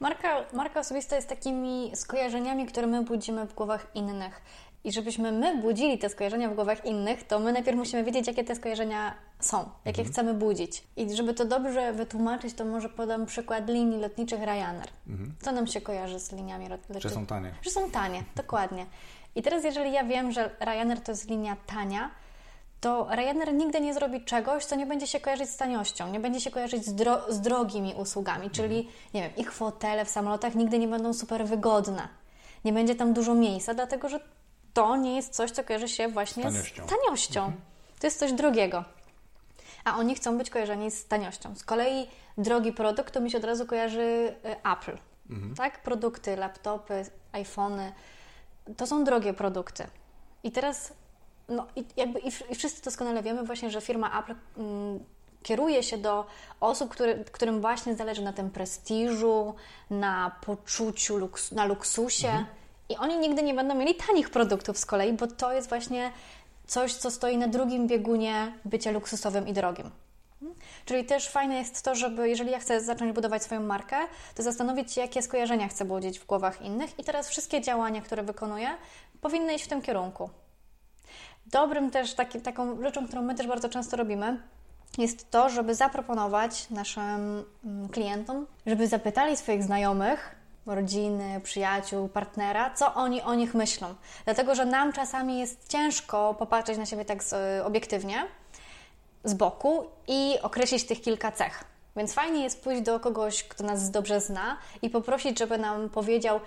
[0.00, 4.40] Marka, marka osobista jest takimi skojarzeniami, które my budzimy w głowach innych.
[4.84, 8.44] I żebyśmy my budzili te skojarzenia w głowach innych, to my najpierw musimy wiedzieć, jakie
[8.44, 10.84] te skojarzenia są, jakie chcemy budzić.
[10.96, 14.88] I żeby to dobrze wytłumaczyć, to może podam przykład linii lotniczych Ryanair.
[15.40, 17.14] Co nam się kojarzy z liniami lot- Że lotniczymi?
[17.14, 17.52] są tanie.
[17.62, 18.86] Że są tanie, dokładnie.
[19.36, 22.10] I teraz, jeżeli ja wiem, że Ryanair to jest linia tania,
[22.80, 26.40] to Ryanair nigdy nie zrobi czegoś, co nie będzie się kojarzyć z taniością, nie będzie
[26.40, 30.78] się kojarzyć z, dro- z drogimi usługami, czyli, nie wiem, ich fotele w samolotach nigdy
[30.78, 32.08] nie będą super wygodne.
[32.64, 34.20] Nie będzie tam dużo miejsca, dlatego że
[34.74, 36.86] to nie jest coś, co kojarzy się właśnie Z taniością.
[36.86, 37.52] z taniością.
[38.00, 38.84] To jest coś drogiego.
[39.84, 41.56] A oni chcą być kojarzeni z taniością.
[41.56, 42.06] Z kolei
[42.38, 44.98] drogi produkt to mi się od razu kojarzy y, Apple.
[45.56, 45.82] Tak?
[45.82, 47.92] Produkty, laptopy, iPhony.
[48.76, 49.86] To są drogie produkty.
[50.44, 50.92] I teraz,
[51.48, 55.00] no i jakby i, i wszyscy doskonale wiemy właśnie, że firma Apple mm,
[55.42, 56.26] kieruje się do
[56.60, 59.54] osób, który, którym właśnie zależy na tym prestiżu,
[59.90, 62.44] na poczuciu, luks, na luksusie.
[62.88, 66.12] I oni nigdy nie będą mieli tanich produktów z kolei, bo to jest właśnie
[66.66, 69.90] coś, co stoi na drugim biegunie bycia luksusowym i drogim.
[70.84, 73.96] Czyli też fajne jest to, żeby jeżeli ja chcę zacząć budować swoją markę,
[74.34, 78.22] to zastanowić się, jakie skojarzenia chcę budzić w głowach innych i teraz wszystkie działania, które
[78.22, 78.68] wykonuję,
[79.20, 80.30] powinny iść w tym kierunku.
[81.46, 84.40] Dobrym też taki, taką rzeczą, którą my też bardzo często robimy,
[84.98, 92.94] jest to, żeby zaproponować naszym mm, klientom, żeby zapytali swoich znajomych, rodziny, przyjaciół, partnera, co
[92.94, 93.94] oni o nich myślą.
[94.24, 97.18] Dlatego, że nam czasami jest ciężko popatrzeć na siebie tak
[97.64, 98.26] obiektywnie,
[99.26, 101.64] z boku i określić tych kilka cech.
[101.96, 106.40] Więc fajnie jest pójść do kogoś, kto nas dobrze zna i poprosić, żeby nam powiedział,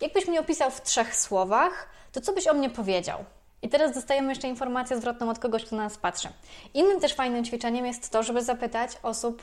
[0.00, 3.24] jakbyś mnie opisał w trzech słowach, to co byś o mnie powiedział?
[3.62, 6.28] I teraz dostajemy jeszcze informację zwrotną od kogoś, kto na nas patrzy.
[6.74, 9.42] Innym też fajnym ćwiczeniem jest to, żeby zapytać osób,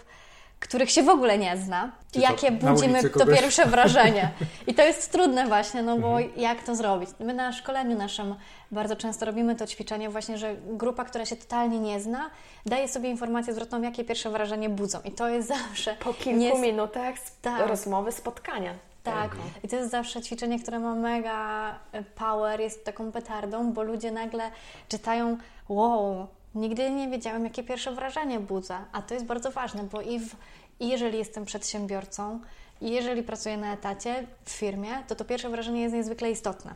[0.63, 4.31] których się w ogóle nie zna, Czy jakie budzimy to pierwsze wrażenie.
[4.67, 6.39] I to jest trudne właśnie, no bo Mhm.
[6.39, 7.09] jak to zrobić?
[7.19, 8.35] My na szkoleniu naszym
[8.71, 12.29] bardzo często robimy to ćwiczenie właśnie, że grupa, która się totalnie nie zna,
[12.65, 14.99] daje sobie informację zwrotną, jakie pierwsze wrażenie budzą.
[15.05, 15.95] I to jest zawsze...
[15.99, 17.67] Po kilku nie- minutach Tak.
[17.67, 18.73] rozmowy, spotkania.
[19.03, 19.31] tak,
[19.63, 21.75] i to jest zawsze ćwiczenie, które ma mega
[22.15, 24.51] power, jest taką petardą, bo ludzie nagle
[24.89, 25.37] czytają,
[25.69, 30.19] wow, nigdy nie wiedziałem, jakie pierwsze wrażenie budza, a to jest bardzo ważne, bo i,
[30.19, 30.35] w,
[30.79, 32.39] i jeżeli jestem przedsiębiorcą,
[32.81, 36.73] i jeżeli pracuję na etacie w firmie, to to pierwsze wrażenie jest niezwykle istotne.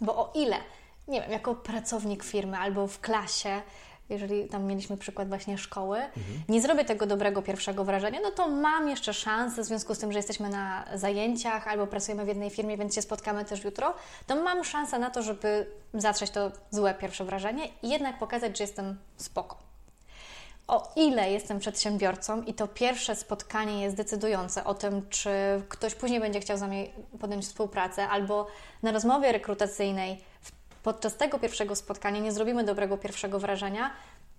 [0.00, 0.56] Bo o ile,
[1.08, 3.62] nie wiem, jako pracownik firmy albo w klasie,
[4.08, 5.98] jeżeli tam mieliśmy przykład właśnie szkoły,
[6.48, 10.12] nie zrobię tego dobrego pierwszego wrażenia, no to mam jeszcze szansę, w związku z tym,
[10.12, 13.94] że jesteśmy na zajęciach albo pracujemy w jednej firmie, więc się spotkamy też jutro,
[14.26, 18.64] to mam szansę na to, żeby zatrzeć to złe pierwsze wrażenie i jednak pokazać, że
[18.64, 19.64] jestem spoko.
[20.68, 25.30] O ile jestem przedsiębiorcą i to pierwsze spotkanie jest decydujące o tym, czy
[25.68, 26.90] ktoś później będzie chciał z nami
[27.20, 28.46] podjąć współpracę, albo
[28.82, 30.24] na rozmowie rekrutacyjnej
[30.84, 33.90] podczas tego pierwszego spotkania nie zrobimy dobrego pierwszego wrażenia,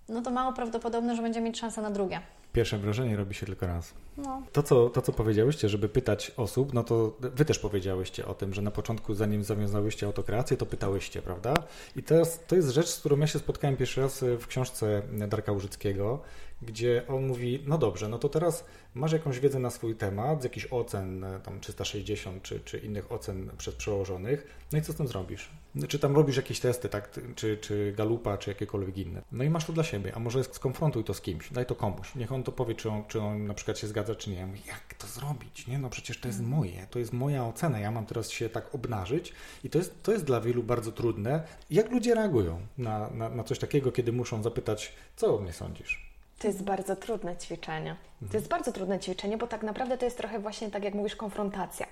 [0.08, 2.20] no to mało prawdopodobne, że będziemy mieć szansę na drugie.
[2.52, 3.94] Pierwsze wrażenie robi się tylko raz.
[4.16, 4.42] No.
[4.52, 8.54] To co, to, co powiedziałyście, żeby pytać osób, no to wy też powiedziałyście o tym,
[8.54, 11.54] że na początku, zanim zawiązałyście autokreację, to pytałyście, prawda?
[11.96, 15.52] I jest, to jest rzecz, z którą ja się spotkałem pierwszy raz w książce Darka
[15.52, 16.20] Łużyckiego,
[16.62, 18.64] gdzie on mówi, no dobrze, no to teraz
[18.94, 23.12] masz jakąś wiedzę na swój temat, z jakichś ocen, e, tam 360 czy, czy innych
[23.12, 25.50] ocen przez przełożonych, no i co z tym zrobisz?
[25.88, 29.22] Czy tam robisz jakieś testy, tak, czy, czy galupa, czy jakiekolwiek inne.
[29.32, 32.14] No i masz to dla siebie, a może skonfrontuj to z kimś, daj to komuś,
[32.14, 34.36] niech on to powie, czy on, czy on na przykład się zgadza, czy nie.
[34.36, 35.66] Ja mówię, jak to zrobić?
[35.66, 38.74] Nie, no przecież to jest moje, to jest moja ocena, ja mam teraz się tak
[38.74, 39.32] obnażyć
[39.64, 41.42] i to jest, to jest dla wielu bardzo trudne.
[41.70, 46.05] Jak ludzie reagują na, na, na coś takiego, kiedy muszą zapytać, co o mnie sądzisz?
[46.38, 47.96] To jest bardzo trudne ćwiczenie.
[48.30, 51.16] To jest bardzo trudne ćwiczenie, bo tak naprawdę to jest trochę właśnie tak, jak mówisz,
[51.16, 51.86] konfrontacja.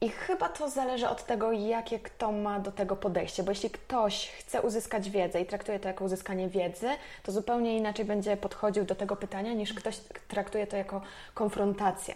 [0.00, 4.28] I chyba to zależy od tego, jakie kto ma do tego podejście, bo jeśli ktoś
[4.28, 6.88] chce uzyskać wiedzę i traktuje to jako uzyskanie wiedzy,
[7.22, 9.96] to zupełnie inaczej będzie podchodził do tego pytania, niż ktoś
[10.28, 11.00] traktuje to jako
[11.34, 12.14] konfrontację,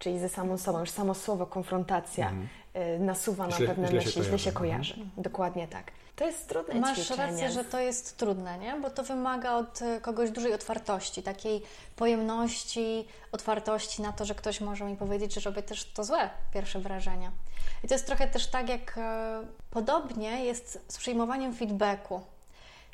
[0.00, 0.80] czyli ze samą sobą.
[0.80, 2.48] Już samo słowo konfrontacja mhm.
[2.76, 4.94] Y, nasuwa na źle, pewne źle myśli, się źle się kojarzy.
[4.94, 5.10] Mhm.
[5.16, 5.90] Dokładnie tak.
[6.16, 7.26] To jest trudne Masz ćwiczenie.
[7.26, 8.76] rację, że to jest trudne, nie?
[8.82, 11.62] Bo to wymaga od e, kogoś dużej otwartości, takiej
[11.96, 16.80] pojemności, otwartości na to, że ktoś może mi powiedzieć, że robię też to złe pierwsze
[16.80, 17.30] wrażenie.
[17.84, 22.20] I to jest trochę też tak, jak e, podobnie jest z przyjmowaniem feedbacku.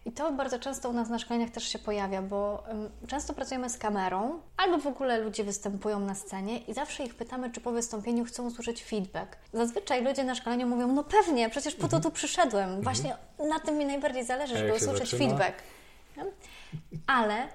[0.07, 2.65] I to bardzo często u nas na szkoleniach też się pojawia, bo
[3.07, 7.51] często pracujemy z kamerą, albo w ogóle ludzie występują na scenie i zawsze ich pytamy,
[7.51, 9.37] czy po wystąpieniu chcą usłyszeć feedback.
[9.53, 12.65] Zazwyczaj ludzie na szkoleniu mówią, no pewnie, przecież po to tu przyszedłem.
[12.65, 12.83] Mhm.
[12.83, 15.19] Właśnie na tym mi najbardziej zależy, żeby usłyszeć zaczyna?
[15.19, 15.63] feedback.
[17.07, 17.49] Ale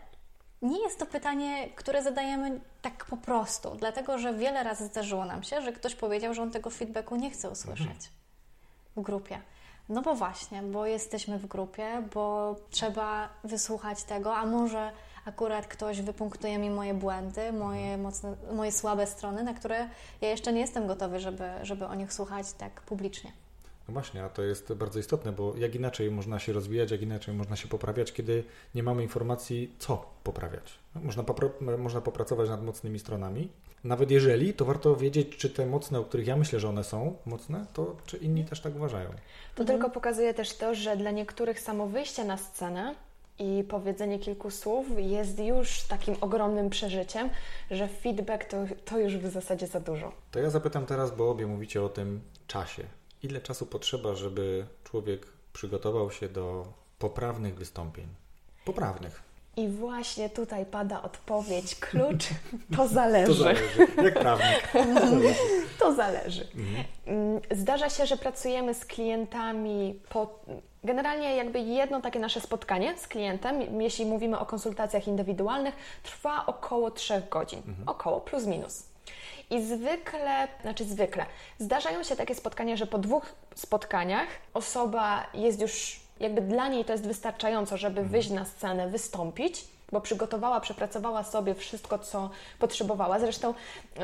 [0.61, 5.43] nie jest to pytanie, które zadajemy tak po prostu, dlatego że wiele razy zdarzyło nam
[5.43, 7.99] się, że ktoś powiedział, że on tego feedbacku nie chce usłyszeć mhm.
[8.95, 9.41] w grupie.
[9.89, 14.91] No bo właśnie, bo jesteśmy w grupie, bo trzeba wysłuchać tego, a może
[15.25, 19.89] akurat ktoś wypunktuje mi moje błędy, moje, mocne, moje słabe strony, na które
[20.21, 23.31] ja jeszcze nie jestem gotowy, żeby, żeby o nich słuchać tak publicznie.
[23.91, 27.33] No właśnie, a to jest bardzo istotne, bo jak inaczej można się rozwijać, jak inaczej
[27.33, 28.43] można się poprawiać, kiedy
[28.75, 30.79] nie mamy informacji, co poprawiać.
[30.95, 33.49] Można, popra- można popracować nad mocnymi stronami.
[33.83, 37.15] Nawet jeżeli, to warto wiedzieć, czy te mocne, o których ja myślę, że one są
[37.25, 39.09] mocne, to czy inni też tak uważają.
[39.55, 39.67] To mhm.
[39.67, 42.95] tylko pokazuje też to, że dla niektórych samo wyjście na scenę
[43.39, 47.29] i powiedzenie kilku słów jest już takim ogromnym przeżyciem,
[47.71, 50.11] że feedback to, to już w zasadzie za dużo.
[50.31, 52.83] To ja zapytam teraz, bo obie mówicie o tym czasie.
[53.23, 56.65] Ile czasu potrzeba, żeby człowiek przygotował się do
[56.99, 58.07] poprawnych wystąpień?
[58.65, 59.31] Poprawnych.
[59.57, 62.25] I właśnie tutaj pada odpowiedź, klucz,
[62.77, 63.27] to zależy.
[63.27, 64.71] To zależy, jak prawnik.
[65.79, 66.47] To zależy.
[66.55, 67.41] Mhm.
[67.51, 70.39] Zdarza się, że pracujemy z klientami po...
[70.83, 76.91] Generalnie jakby jedno takie nasze spotkanie z klientem, jeśli mówimy o konsultacjach indywidualnych, trwa około
[76.91, 77.59] 3 godzin.
[77.67, 77.89] Mhm.
[77.89, 78.90] Około, plus minus.
[79.51, 81.25] I zwykle, znaczy zwykle,
[81.59, 86.91] zdarzają się takie spotkania, że po dwóch spotkaniach osoba jest już jakby dla niej to
[86.91, 88.09] jest wystarczająco, żeby mhm.
[88.09, 93.19] wyjść na scenę, wystąpić, bo przygotowała, przepracowała sobie wszystko, co potrzebowała.
[93.19, 93.53] Zresztą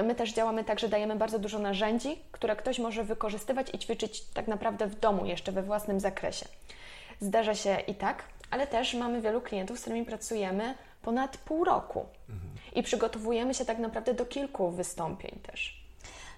[0.03, 4.23] my też działamy tak, że dajemy bardzo dużo narzędzi, które ktoś może wykorzystywać i ćwiczyć
[4.33, 6.45] tak naprawdę w domu, jeszcze we własnym zakresie.
[7.19, 10.75] Zdarza się i tak, ale też mamy wielu klientów, z którymi pracujemy
[11.07, 12.05] ponad pół roku
[12.75, 15.83] i przygotowujemy się tak naprawdę do kilku wystąpień też.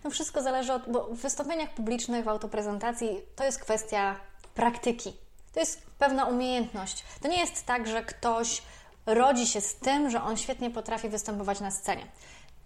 [0.04, 4.16] No wszystko zależy od, bo w wystąpieniach publicznych, w autoprezentacji to jest kwestia
[4.56, 5.14] praktyki.
[5.54, 7.04] To jest pewna umiejętność.
[7.22, 8.62] To nie jest tak, że ktoś
[9.06, 12.06] rodzi się z tym, że on świetnie potrafi występować na scenie.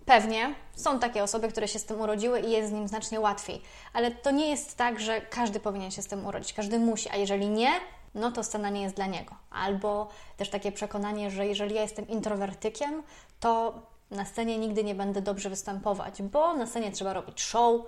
[0.05, 3.61] Pewnie są takie osoby, które się z tym urodziły i jest z nim znacznie łatwiej,
[3.93, 7.15] ale to nie jest tak, że każdy powinien się z tym urodzić, każdy musi, a
[7.15, 7.71] jeżeli nie,
[8.15, 9.35] no to scena nie jest dla niego.
[9.51, 13.03] Albo też takie przekonanie, że jeżeli ja jestem introwertykiem,
[13.39, 13.73] to
[14.11, 17.81] na scenie nigdy nie będę dobrze występować, bo na scenie trzeba robić show,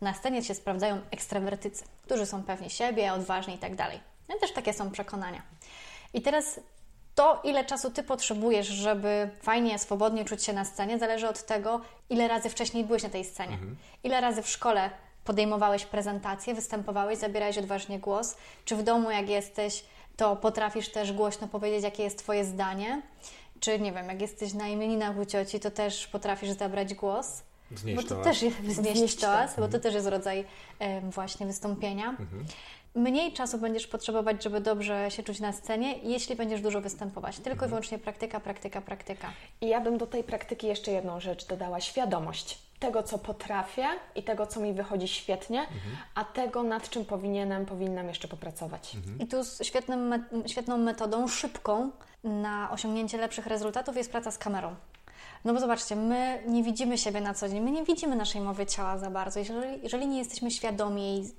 [0.00, 4.00] na scenie się sprawdzają ekstrawertycy, którzy są pewni siebie, odważni i tak dalej.
[4.28, 5.42] No też takie są przekonania.
[6.14, 6.60] I teraz
[7.14, 11.80] to, ile czasu Ty potrzebujesz, żeby fajnie, swobodnie czuć się na scenie, zależy od tego,
[12.10, 13.54] ile razy wcześniej byłeś na tej scenie.
[13.54, 13.76] Mhm.
[14.02, 14.90] Ile razy w szkole
[15.30, 19.84] podejmowałeś prezentację, występowałeś, zabierałeś odważnie głos, czy w domu, jak jesteś,
[20.16, 23.02] to potrafisz też głośno powiedzieć, jakie jest Twoje zdanie,
[23.60, 27.42] czy nie wiem, jak jesteś na imieninach u cioci, to też potrafisz zabrać głos.
[27.70, 28.24] Wznieść bo to toas.
[28.24, 30.44] też jest wznieść toas, bo to też jest rodzaj
[31.10, 32.08] właśnie wystąpienia.
[32.08, 32.44] Mhm
[32.94, 37.36] mniej czasu będziesz potrzebować, żeby dobrze się czuć na scenie, jeśli będziesz dużo występować.
[37.36, 37.68] Tylko mhm.
[37.68, 39.32] i wyłącznie praktyka, praktyka, praktyka.
[39.60, 44.22] I ja bym do tej praktyki jeszcze jedną rzecz dodała: świadomość tego, co potrafię i
[44.22, 45.96] tego, co mi wychodzi świetnie, mhm.
[46.14, 48.94] a tego, nad czym powinienem, powinnam jeszcze popracować.
[48.94, 49.18] Mhm.
[49.18, 51.90] I tu z świetnym, świetną metodą, szybką
[52.24, 54.74] na osiągnięcie lepszych rezultatów jest praca z kamerą.
[55.44, 58.66] No bo zobaczcie, my nie widzimy siebie na co dzień, my nie widzimy naszej mowy
[58.66, 59.38] ciała za bardzo.
[59.38, 61.30] Jeżeli, jeżeli nie jesteśmy świadomi jej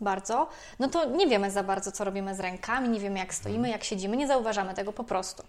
[0.00, 3.68] bardzo, no to nie wiemy za bardzo, co robimy z rękami, nie wiemy, jak stoimy,
[3.70, 5.42] jak siedzimy, nie zauważamy tego po prostu.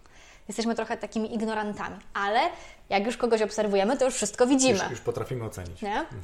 [0.48, 2.40] Jesteśmy trochę takimi ignorantami, ale
[2.90, 4.80] jak już kogoś obserwujemy, to już wszystko widzimy.
[4.80, 5.82] Już, już potrafimy ocenić.
[5.82, 6.00] Nie?
[6.00, 6.22] Mhm.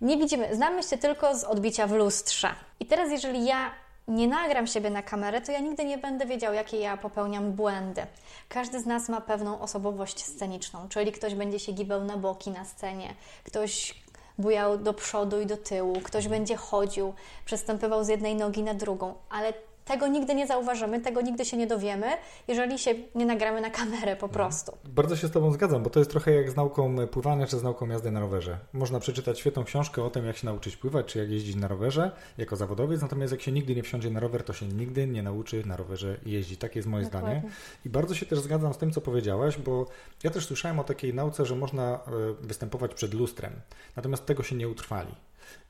[0.00, 2.48] nie widzimy, znamy się tylko z odbicia w lustrze.
[2.80, 3.70] I teraz, jeżeli ja
[4.08, 8.06] nie nagram siebie na kamerę, to ja nigdy nie będę wiedział, jakie ja popełniam błędy.
[8.48, 12.64] Każdy z nas ma pewną osobowość sceniczną, czyli ktoś będzie się gibał na boki na
[12.64, 14.03] scenie, ktoś
[14.38, 19.14] bujał do przodu i do tyłu, ktoś będzie chodził, przestępywał z jednej nogi na drugą,
[19.30, 19.52] ale
[19.84, 22.06] tego nigdy nie zauważymy, tego nigdy się nie dowiemy,
[22.48, 24.78] jeżeli się nie nagramy na kamerę po prostu.
[24.84, 27.62] Bardzo się z Tobą zgadzam, bo to jest trochę jak z nauką pływania czy z
[27.62, 28.58] nauką jazdy na rowerze.
[28.72, 32.10] Można przeczytać świetną książkę o tym, jak się nauczyć pływać, czy jak jeździć na rowerze
[32.38, 35.62] jako zawodowiec, natomiast jak się nigdy nie wsiądzie na rower, to się nigdy nie nauczy
[35.66, 36.60] na rowerze jeździć.
[36.60, 37.30] Takie jest moje Dokładnie.
[37.30, 37.54] zdanie.
[37.86, 39.86] I bardzo się też zgadzam z tym, co powiedziałaś, bo
[40.22, 41.98] ja też słyszałem o takiej nauce, że można e,
[42.40, 43.52] występować przed lustrem,
[43.96, 45.14] natomiast tego się nie utrwali.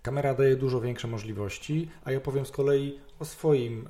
[0.02, 3.88] Kamera daje dużo większe możliwości, a ja powiem z kolei o swoim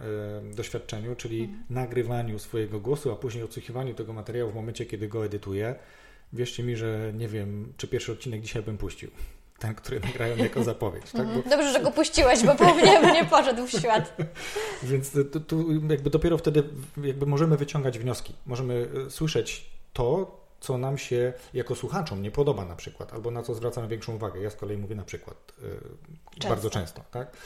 [0.54, 5.74] doświadczeniu, czyli nagrywaniu swojego głosu, a później odsłuchiwaniu tego materiału w momencie, kiedy go edytuję.
[6.32, 9.10] Wierzcie mi, że nie wiem, czy pierwszy odcinek dzisiaj bym puścił.
[9.58, 11.12] Ten, który nagrałem jako zapowiedź.
[11.12, 11.26] Tak?
[11.26, 14.16] Bo, Dobrze, że go puściłeś, bo pewnie by nie poszedł w świat.
[14.82, 16.62] więc tu, tu jakby dopiero wtedy
[17.02, 18.34] jakby możemy wyciągać wnioski.
[18.46, 23.42] Możemy e, słyszeć to, co nam się jako słuchaczom nie podoba na przykład, albo na
[23.42, 24.40] co zwracamy większą uwagę.
[24.40, 25.62] Ja z kolei mówię na przykład e,
[26.30, 26.48] Często.
[26.48, 27.36] bardzo często, tak?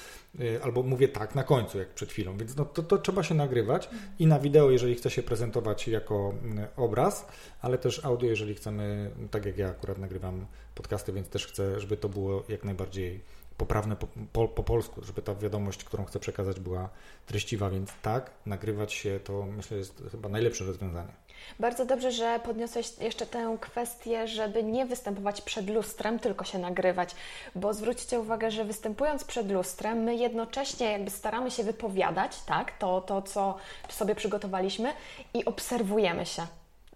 [0.41, 3.35] E, Albo mówię tak na końcu, jak przed chwilą, więc no, to, to trzeba się
[3.35, 7.27] nagrywać i na wideo, jeżeli chce się prezentować jako mm, obraz,
[7.61, 11.97] ale też audio, jeżeli chcemy, tak jak ja akurat nagrywam podcasty, więc też chcę, żeby
[11.97, 13.21] to było jak najbardziej
[13.57, 16.89] poprawne po, po, po polsku, żeby ta wiadomość, którą chcę przekazać była
[17.27, 21.13] treściwa, więc tak, nagrywać się to myślę jest chyba najlepsze rozwiązanie.
[21.61, 27.15] Bardzo dobrze, że podniosłeś jeszcze tę kwestię, żeby nie występować przed lustrem, tylko się nagrywać.
[27.55, 33.01] Bo zwróćcie uwagę, że występując przed lustrem, my jednocześnie jakby staramy się wypowiadać, tak, to,
[33.01, 33.57] to co
[33.89, 34.93] sobie przygotowaliśmy
[35.35, 36.47] i obserwujemy się.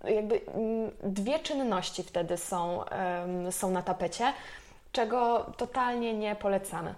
[0.04, 2.84] Jakby mm, dwie czynności wtedy są,
[3.50, 4.32] są na tapecie,
[4.92, 6.94] czego totalnie nie polecamy.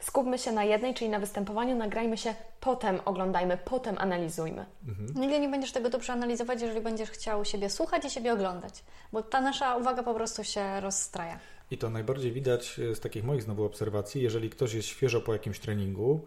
[0.00, 4.66] Skupmy się na jednej, czyli na występowaniu, nagrajmy się, potem oglądajmy, potem analizujmy.
[5.14, 9.22] Nigdy nie będziesz tego dobrze analizować, jeżeli będziesz chciał siebie słuchać i siebie oglądać, bo
[9.22, 11.38] ta nasza uwaga po prostu się rozstraja.
[11.70, 15.60] I to najbardziej widać z takich moich znowu obserwacji, jeżeli ktoś jest świeżo po jakimś
[15.60, 16.20] treningu,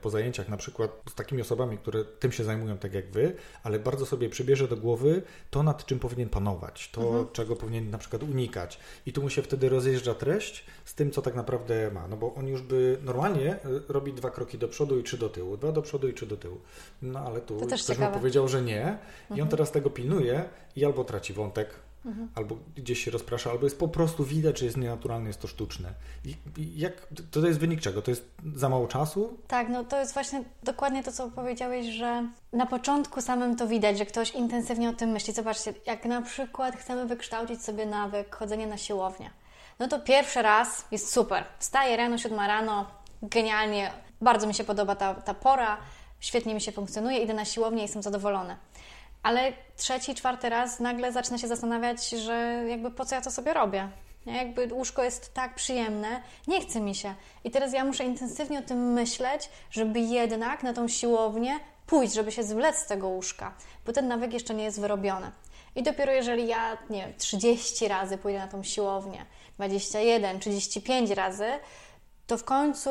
[0.00, 3.78] po zajęciach na przykład z takimi osobami, które tym się zajmują tak jak wy, ale
[3.78, 8.22] bardzo sobie przybierze do głowy to, nad czym powinien panować, to, czego powinien na przykład
[8.22, 8.78] unikać.
[9.06, 12.08] I tu mu się wtedy rozjeżdża treść z tym, co tak naprawdę ma.
[12.08, 15.28] No bo on już by normalnie e, robi dwa kroki do przodu i trzy do
[15.28, 16.60] tyłu, dwa do przodu i trzy do tyłu.
[17.02, 18.98] No ale tu ktoś mu powiedział, że nie
[19.36, 20.44] i on teraz tego pilnuje
[20.76, 21.68] i albo traci wątek,
[22.34, 25.88] albo gdzieś się rozprasza, albo jest po prostu widać, że jest nienaturalne, jest to sztuczne.
[26.24, 26.36] I,
[26.78, 28.02] jak, to jest wynik czego?
[28.02, 29.38] To jest za mało czasu?
[29.48, 33.98] Tak, no to jest właśnie dokładnie to, co powiedziałeś, że na początku samym to widać,
[33.98, 35.34] że ktoś intensywnie o tym myśli.
[35.34, 39.30] Zobaczcie, jak na przykład chcemy wykształcić sobie nawyk chodzenia na siłownię,
[39.78, 41.44] no to pierwszy raz jest super.
[41.58, 42.86] Wstaję rano, siódma rano,
[43.22, 45.76] genialnie, bardzo mi się podoba ta, ta pora,
[46.20, 48.56] świetnie mi się funkcjonuje, idę na siłownię i jestem zadowolony.
[49.22, 53.54] Ale trzeci, czwarty raz nagle zacznę się zastanawiać, że jakby po co ja to sobie
[53.54, 53.88] robię.
[54.26, 57.14] Jakby łóżko jest tak przyjemne, nie chce mi się.
[57.44, 62.32] I teraz ja muszę intensywnie o tym myśleć, żeby jednak na tą siłownię pójść, żeby
[62.32, 63.54] się zwlec z tego łóżka,
[63.86, 65.30] bo ten nawyk jeszcze nie jest wyrobiony.
[65.76, 71.46] I dopiero jeżeli ja, nie wiem, 30 razy pójdę na tą siłownię, 21, 35 razy,
[72.26, 72.90] to w końcu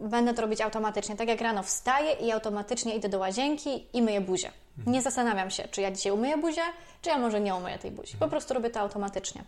[0.00, 1.16] będę to robić automatycznie.
[1.16, 4.52] Tak jak rano wstaję i automatycznie idę do łazienki i myję buzię.
[4.86, 6.62] Nie zastanawiam się, czy ja dzisiaj umyję buzię,
[7.02, 8.16] czy ja może nie umyję tej buzi.
[8.16, 9.44] Po prostu robię to automatycznie.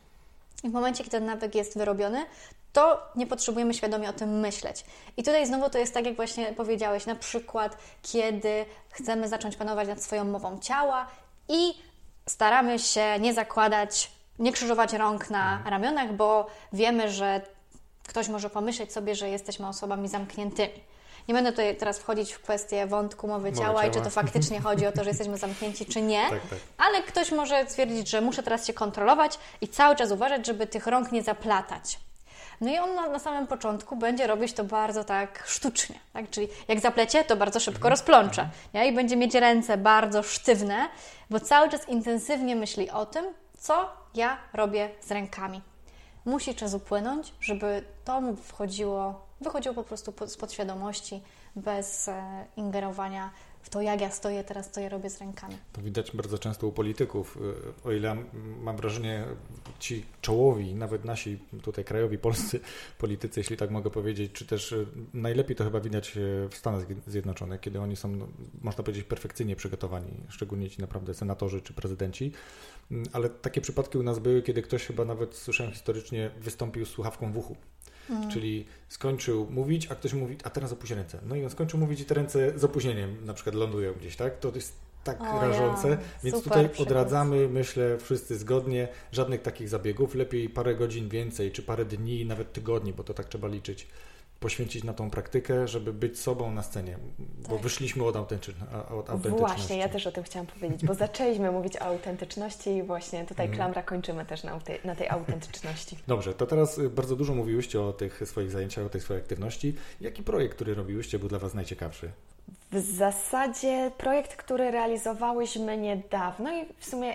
[0.65, 2.27] I w momencie, kiedy ten nawyk jest wyrobiony,
[2.73, 4.85] to nie potrzebujemy świadomie o tym myśleć.
[5.17, 9.89] I tutaj znowu to jest tak, jak właśnie powiedziałeś, na przykład, kiedy chcemy zacząć panować
[9.89, 11.07] nad swoją mową ciała
[11.49, 11.75] i
[12.27, 17.41] staramy się nie zakładać, nie krzyżować rąk na ramionach, bo wiemy, że
[18.07, 20.92] ktoś może pomyśleć sobie, że jesteśmy osobami zamkniętymi.
[21.29, 24.05] Nie będę tutaj teraz wchodzić w kwestię wątku mowy Mowy ciała i czy ciała.
[24.05, 26.23] to faktycznie chodzi o to, że jesteśmy zamknięci, czy nie.
[26.31, 26.59] Tak, tak.
[26.79, 30.87] Ale ktoś może stwierdzić, że muszę teraz się kontrolować i cały czas uważać, żeby tych
[30.87, 31.99] rąk nie zaplatać.
[32.61, 36.31] No i on na, na samym początku będzie robić to bardzo tak sztucznie, tak?
[36.31, 38.89] czyli jak zaplecie, to bardzo szybko rozplącze nie?
[38.89, 40.89] i będzie mieć ręce bardzo sztywne,
[41.31, 43.25] bo cały czas intensywnie myśli o tym,
[43.59, 45.61] co ja robię z rękami.
[46.25, 51.21] Musi czas upłynąć, żeby to mu wchodziło, wychodziło po prostu z podświadomości,
[51.57, 53.31] bez e, ingerowania
[53.63, 55.57] w to, jak ja stoję teraz, co ja robię z rękami.
[55.73, 57.37] To widać bardzo często u polityków.
[57.85, 58.17] Y, O ile
[58.61, 59.25] mam wrażenie,
[59.79, 62.61] ci czołowi, nawet nasi tutaj krajowi, polscy
[62.99, 66.13] politycy, jeśli tak mogę powiedzieć, czy też y, najlepiej to chyba widać
[66.51, 68.29] w Stanach Zje- Zjednoczonych, kiedy oni są, no,
[68.63, 72.33] można powiedzieć, perfekcyjnie przygotowani, szczególnie ci naprawdę senatorzy czy prezydenci.
[72.91, 76.89] Mm, Ale takie przypadki u nas były, kiedy ktoś chyba nawet, słyszałem historycznie, wystąpił z
[76.91, 77.57] słuchawką w uchu.
[78.33, 81.19] Czyli skończył mówić, a ktoś mówi, a teraz opuść ręce.
[81.27, 84.39] No i on skończył mówić i te ręce z opóźnieniem na przykład lądują gdzieś, tak?
[84.39, 85.89] To jest tak O rażące.
[85.89, 86.89] ja, Więc super tutaj przykład.
[86.89, 90.15] odradzamy, myślę, wszyscy zgodnie, żadnych takich zabiegów.
[90.15, 93.87] Lepiej parę godzin więcej, czy parę dni, nawet tygodni, bo to tak trzeba liczyć.
[94.43, 97.63] Poświęcić na tą praktykę, żeby być sobą na scenie, bo Tak.
[97.63, 98.55] wyszliśmy od, autentycz,
[98.91, 99.39] od autentyczności.
[99.57, 103.47] Właśnie, ja też o tym chciałam powiedzieć, bo zaczęliśmy mówić o autentyczności i właśnie tutaj
[103.47, 103.57] Mhm.
[103.57, 105.99] klamra kończymy też na, tej- na tej autentyczności.
[106.07, 109.75] Dobrze, to teraz y, bardzo dużo mówiłyście o tych swoich zajęciach, o tej swojej aktywności.
[110.01, 112.11] Jaki projekt, który robiłyście, był dla Was najciekawszy?
[112.73, 117.15] W zasadzie projekt, który realizowałyśmy niedawno i w sumie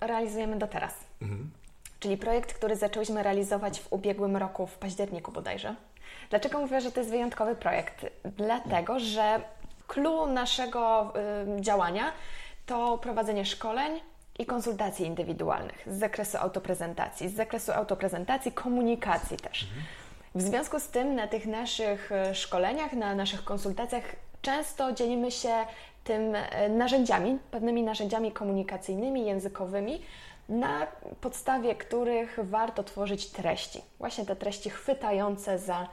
[0.00, 0.94] realizujemy do teraz.
[1.22, 1.50] Mhm.
[2.00, 5.74] Czyli projekt, który zaczęłyśmy realizować w ubiegłym roku, w październiku bodajże.
[6.34, 8.06] Dlaczego mówię, że to jest wyjątkowy projekt?
[8.24, 9.40] Dlatego, że
[9.86, 11.12] clue naszego
[11.58, 12.12] y, działania
[12.66, 14.00] to prowadzenie szkoleń
[14.38, 19.66] i konsultacji indywidualnych z zakresu autoprezentacji, z zakresu autoprezentacji, komunikacji też.
[20.34, 24.04] W związku z tym na tych naszych e, szkoleniach, na naszych konsultacjach
[24.42, 25.54] często dzielimy się
[26.04, 30.02] tym e, narzędziami, pewnymi narzędziami komunikacyjnymi, językowymi,
[30.48, 30.86] na
[31.20, 33.82] podstawie których warto tworzyć treści.
[33.98, 35.88] Właśnie te treści chwytające za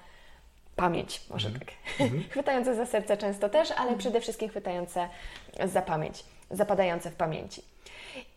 [0.81, 1.67] pamięć, może tak.
[2.31, 5.07] chwytające za serce często też, ale przede wszystkim chwytające
[5.65, 7.61] za pamięć, zapadające w pamięci.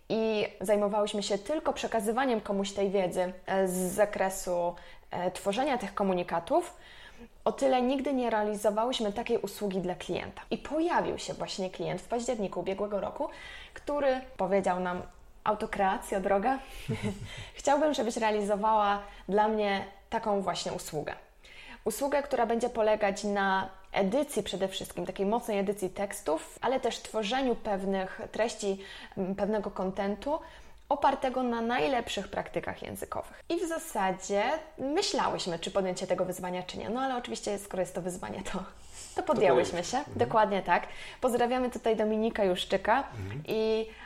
[0.09, 4.75] I zajmowałyśmy się tylko przekazywaniem komuś tej wiedzy e, z zakresu
[5.11, 6.77] e, tworzenia tych komunikatów.
[7.45, 10.43] O tyle nigdy nie realizowałyśmy takiej usługi dla klienta.
[10.51, 13.29] I pojawił się właśnie klient w październiku ubiegłego roku,
[13.75, 15.03] który powiedział nam:
[15.45, 16.59] Autokreacja, droga,
[17.59, 21.15] chciałbym, żebyś realizowała dla mnie taką właśnie usługę.
[21.85, 27.55] Usługę, która będzie polegać na edycji przede wszystkim, takiej mocnej edycji tekstów, ale też tworzeniu
[27.55, 28.79] pewnych treści,
[29.37, 30.39] pewnego kontentu
[30.89, 33.43] opartego na najlepszych praktykach językowych.
[33.49, 34.43] I w zasadzie
[34.79, 36.91] myślałyśmy, czy podjąć się tego wyzwania, czy nie.
[36.91, 38.63] No ale oczywiście, skoro jest to wyzwanie, to,
[39.17, 39.99] to podjęłyśmy się.
[40.17, 40.87] Dokładnie tak.
[41.21, 43.05] Pozdrawiamy tutaj Dominika Juszczyka
[43.49, 44.04] i e,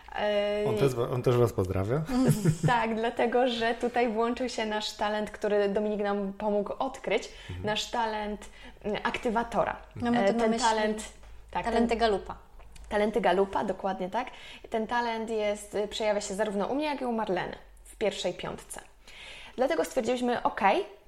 [0.68, 2.02] On też, on też Was pozdrawia.
[2.66, 7.66] tak, dlatego że tutaj włączył się nasz talent, który Dominik nam pomógł odkryć, Mhm.
[7.66, 8.40] nasz talent
[8.84, 9.76] mm, aktywatora.
[9.96, 11.02] Mamy E, tu na ten myśli talent,
[11.50, 12.34] tak, Talenty ten, Galupa.
[12.88, 14.28] talenty Galupa, dokładnie tak.
[14.70, 18.34] Ten talent jest, y, przejawia się zarówno u mnie, jak i u Marleny w pierwszej
[18.34, 18.80] piątce.
[19.56, 20.60] Dlatego stwierdziliśmy, ok,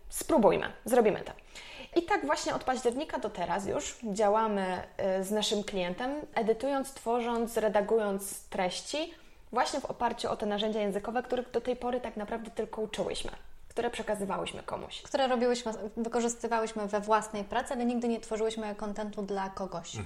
[0.09, 1.33] spróbujmy, zrobimy to.
[1.97, 4.83] I tak właśnie od października do teraz już działamy
[5.21, 9.15] y, z naszym klientem, edytując, tworząc, redagując treści
[9.53, 13.31] właśnie w oparciu o te narzędzia językowe, których do tej pory tak naprawdę tylko uczyłyśmy,
[13.69, 15.03] które przekazywałyśmy komuś.
[15.03, 19.97] które robiłyśmy, wykorzystywałyśmy we własnej pracy, ale nigdy nie tworzyłyśmy kontentu dla kogoś.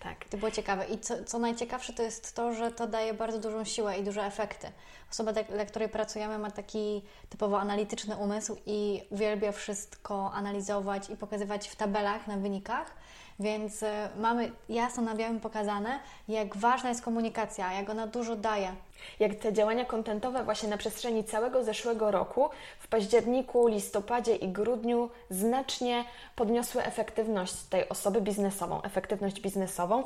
[0.00, 0.24] Tak.
[0.28, 0.86] To było ciekawe.
[0.86, 4.22] I co, co najciekawsze to jest to, że to daje bardzo dużą siłę i duże
[4.24, 4.72] efekty.
[5.10, 11.16] Osoba, dla- dla której pracujemy, ma taki typowo analityczny umysł i uwielbia wszystko analizować i
[11.16, 12.94] pokazywać w tabelach, na wynikach.
[13.40, 18.72] Więc e, mamy jasno na białym pokazane, jak ważna jest komunikacja, jak ona dużo daje.
[19.20, 25.10] Jak te działania kontentowe właśnie na przestrzeni całego zeszłego roku, w październiku, listopadzie i grudniu
[25.30, 26.04] znacznie
[26.36, 30.04] podniosły efektywność tej osoby biznesową, efektywność biznesową.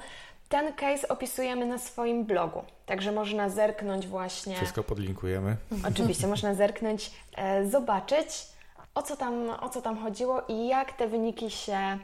[0.48, 4.56] Ten case opisujemy na swoim blogu, także można zerknąć właśnie.
[4.56, 5.56] Wszystko podlinkujemy.
[5.90, 8.46] Oczywiście można zerknąć, e, zobaczyć
[8.94, 11.98] o co, tam, o co tam chodziło i jak te wyniki się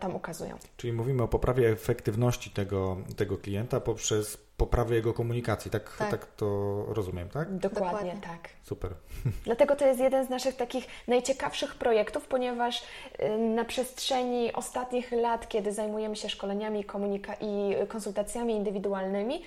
[0.00, 0.58] tam ukazują.
[0.76, 5.70] Czyli mówimy o poprawie efektywności tego, tego klienta poprzez poprawę jego komunikacji.
[5.70, 6.10] Tak, tak.
[6.10, 6.26] Tak.
[6.26, 7.56] to rozumiem, tak?
[7.56, 8.20] Dokładnie, Dokładnie.
[8.22, 8.48] tak.
[8.62, 8.94] Super.
[9.44, 12.82] Dlatego to jest jeden z naszych takich najciekawszych projektów, ponieważ
[13.22, 19.42] y, na przestrzeni ostatnich lat, kiedy zajmujemy się szkoleniami komunika- i konsultacjami indywidualnymi,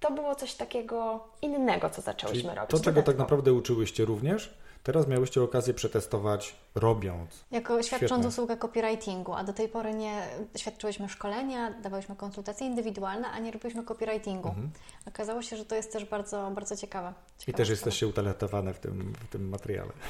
[0.00, 2.70] to było coś takiego innego, co Czyli zaczęłyśmy robić.
[2.70, 4.54] to, czego tak naprawdę uczyłyście również,
[4.84, 7.44] teraz miałyście okazję przetestować robiąc.
[7.50, 8.28] Jako świadcząc Świetne.
[8.28, 10.22] usługę copywritingu, a do tej pory nie
[10.56, 14.48] świadczyłyśmy szkolenia, dawałyśmy konsultacje indywidualne, a nie robiłyśmy copywritingu.
[14.48, 14.70] Mhm.
[15.08, 17.12] Okazało się, że to jest też bardzo, bardzo ciekawe.
[17.36, 19.92] I Ciekawa też jesteście utalentowane w tym, w tym materiale.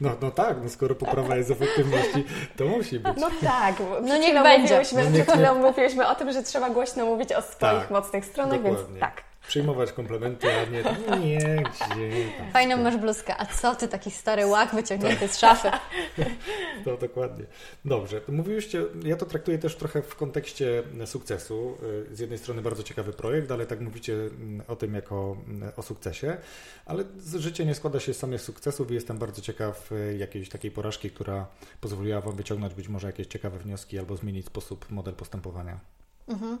[0.00, 2.24] No, no tak, no skoro poprawa jest efektywności,
[2.56, 3.16] to musi być.
[3.20, 4.62] No tak, przed niech będzie.
[4.62, 8.24] Mówiłyśmy, No niech chwilą mówiłyśmy o tym, że trzeba głośno mówić o swoich Tak, mocnych
[8.24, 9.00] stronach, więc Dokładnie.
[9.00, 9.27] tak.
[9.48, 10.82] Przyjmować komplementy, a nie,
[11.20, 12.50] nie gdzie tam.
[12.52, 13.36] Fajną masz bluzkę.
[13.38, 15.70] A co ty, taki stary łak wyciągnięty z szafy?
[16.86, 17.44] No dokładnie.
[17.84, 21.76] Dobrze, to mówiłyście, ja to traktuję też trochę w kontekście sukcesu.
[22.12, 25.82] Z jednej strony bardzo ciekawy projekt, ale tak mówicie mm, o tym jako mm, o
[25.82, 26.36] sukcesie,
[26.86, 27.04] ale
[27.36, 31.10] życie nie składa się z samych sukcesów i jestem bardzo ciekaw y, jakiejś takiej porażki,
[31.10, 31.46] która
[31.80, 35.97] pozwoliła Wam wyciągnąć być może jakieś ciekawe wnioski albo zmienić sposób, model postępowania.
[36.28, 36.58] Mhm.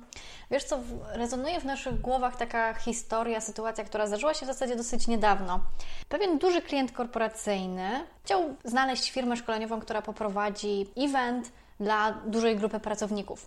[0.50, 0.78] Wiesz co,
[1.12, 5.60] rezonuje w naszych głowach taka historia, sytuacja, która zdarzyła się w zasadzie dosyć niedawno.
[6.08, 7.90] Pewien duży klient korporacyjny
[8.24, 13.46] chciał znaleźć firmę szkoleniową, która poprowadzi event dla dużej grupy pracowników.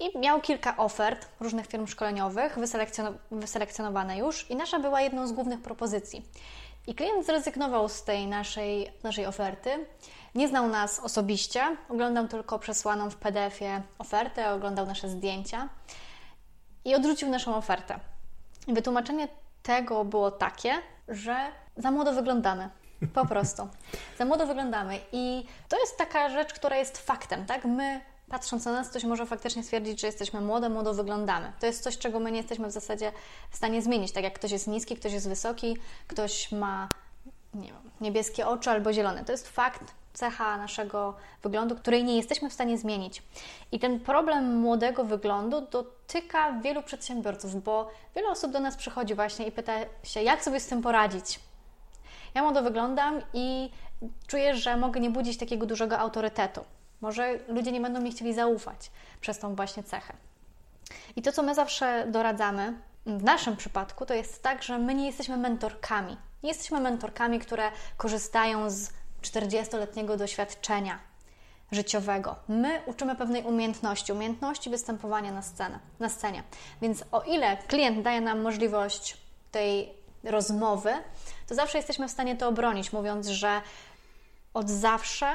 [0.00, 5.32] I miał kilka ofert różnych firm szkoleniowych, wyselekcjono- wyselekcjonowane już, i nasza była jedną z
[5.32, 6.24] głównych propozycji.
[6.86, 9.86] I klient zrezygnował z tej naszej, naszej oferty
[10.34, 15.68] nie znał nas osobiście, oglądał tylko przesłaną w PDF-ie ofertę, oglądał nasze zdjęcia
[16.84, 17.98] i odrzucił naszą ofertę.
[18.66, 19.28] I wytłumaczenie
[19.62, 20.74] tego było takie,
[21.08, 21.36] że
[21.76, 22.70] za młodo wyglądamy.
[23.14, 23.68] Po prostu.
[24.18, 25.00] Za młodo wyglądamy.
[25.12, 27.64] I to jest taka rzecz, która jest faktem, tak?
[27.64, 31.52] My patrząc na nas, ktoś może faktycznie stwierdzić, że jesteśmy młode, młodo wyglądamy.
[31.60, 33.12] To jest coś, czego my nie jesteśmy w zasadzie
[33.50, 34.12] w stanie zmienić.
[34.12, 35.76] Tak jak ktoś jest niski, ktoś jest wysoki,
[36.08, 36.88] ktoś ma
[37.54, 39.24] nie wiem, niebieskie oczy albo zielone.
[39.24, 43.22] To jest fakt, cecha naszego wyglądu, której nie jesteśmy w stanie zmienić.
[43.72, 49.46] I ten problem młodego wyglądu dotyka wielu przedsiębiorców, bo wiele osób do nas przychodzi właśnie
[49.46, 51.40] i pyta się, jak sobie z tym poradzić.
[52.34, 53.70] Ja młodo wyglądam i
[54.26, 56.64] czuję, że mogę nie budzić takiego dużego autorytetu.
[57.00, 58.90] Może ludzie nie będą mi chcieli zaufać
[59.20, 60.12] przez tą właśnie cechę.
[61.16, 62.74] I to, co my zawsze doradzamy,
[63.06, 66.16] w naszym przypadku, to jest tak, że my nie jesteśmy mentorkami.
[66.42, 68.90] Nie jesteśmy mentorkami, które korzystają z
[69.24, 70.98] 40-letniego doświadczenia
[71.72, 72.36] życiowego.
[72.48, 76.42] My uczymy pewnej umiejętności, umiejętności występowania na, scenę, na scenie.
[76.82, 79.16] Więc o ile klient daje nam możliwość
[79.50, 79.94] tej
[80.24, 80.92] rozmowy,
[81.46, 83.60] to zawsze jesteśmy w stanie to obronić, mówiąc, że
[84.54, 85.26] od zawsze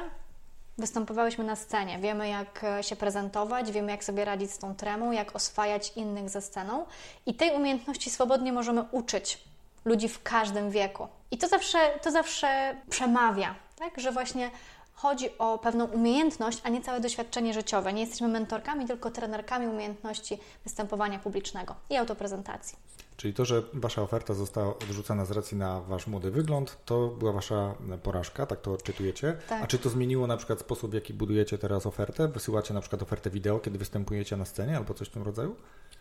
[0.77, 1.99] występowałyśmy na scenie.
[1.99, 6.41] Wiemy, jak się prezentować, wiemy, jak sobie radzić z tą tremą, jak oswajać innych ze
[6.41, 6.85] sceną
[7.25, 9.39] i tej umiejętności swobodnie możemy uczyć
[9.85, 11.07] ludzi w każdym wieku.
[11.31, 13.99] I to zawsze, to zawsze przemawia, tak?
[13.99, 14.51] że właśnie
[14.93, 17.93] chodzi o pewną umiejętność, a nie całe doświadczenie życiowe.
[17.93, 22.77] Nie jesteśmy mentorkami, tylko trenerkami umiejętności występowania publicznego i autoprezentacji.
[23.20, 27.32] Czyli to, że Wasza oferta została odrzucona z racji na Wasz młody wygląd, to była
[27.32, 29.38] Wasza porażka, tak to odczytujecie?
[29.49, 29.63] Tak.
[29.63, 32.28] A czy to zmieniło na przykład sposób, w jaki budujecie teraz ofertę?
[32.28, 35.55] Wysyłacie na przykład ofertę wideo, kiedy występujecie na scenie albo coś w tym rodzaju?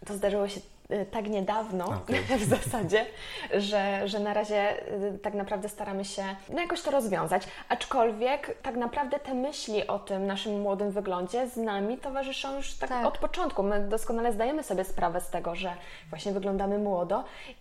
[0.07, 0.61] To zdarzyło się
[0.91, 2.39] y, tak niedawno Okay.
[2.39, 3.07] w zasadzie,
[3.55, 7.43] że, że na razie y, tak naprawdę staramy się no jakoś to rozwiązać.
[7.69, 12.89] Aczkolwiek tak naprawdę te myśli o tym naszym młodym wyglądzie z nami towarzyszą już tak,
[12.89, 13.07] Tak.
[13.07, 13.63] od początku.
[13.63, 15.73] My doskonale zdajemy sobie sprawę z tego, że
[16.11, 17.08] właśnie wyglądamy młodo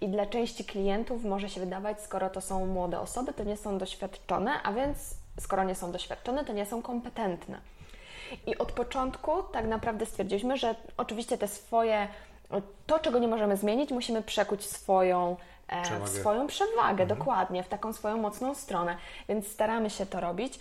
[0.02, 3.78] i dla części klientów może się wydawać, skoro to są młode osoby, to nie są
[3.78, 7.58] doświadczone, a więc skoro nie są doświadczone, to nie są kompetentne.
[8.48, 12.08] I od początku tak naprawdę stwierdziliśmy, że oczywiście te swoje,
[12.88, 15.36] to czego nie możemy zmienić, musimy przekuć swoją,
[15.68, 16.08] e, Przewagę.
[16.08, 18.98] swoją przewagę, dokładnie, w taką swoją mocną stronę.
[19.30, 20.60] Więc staramy się to robić.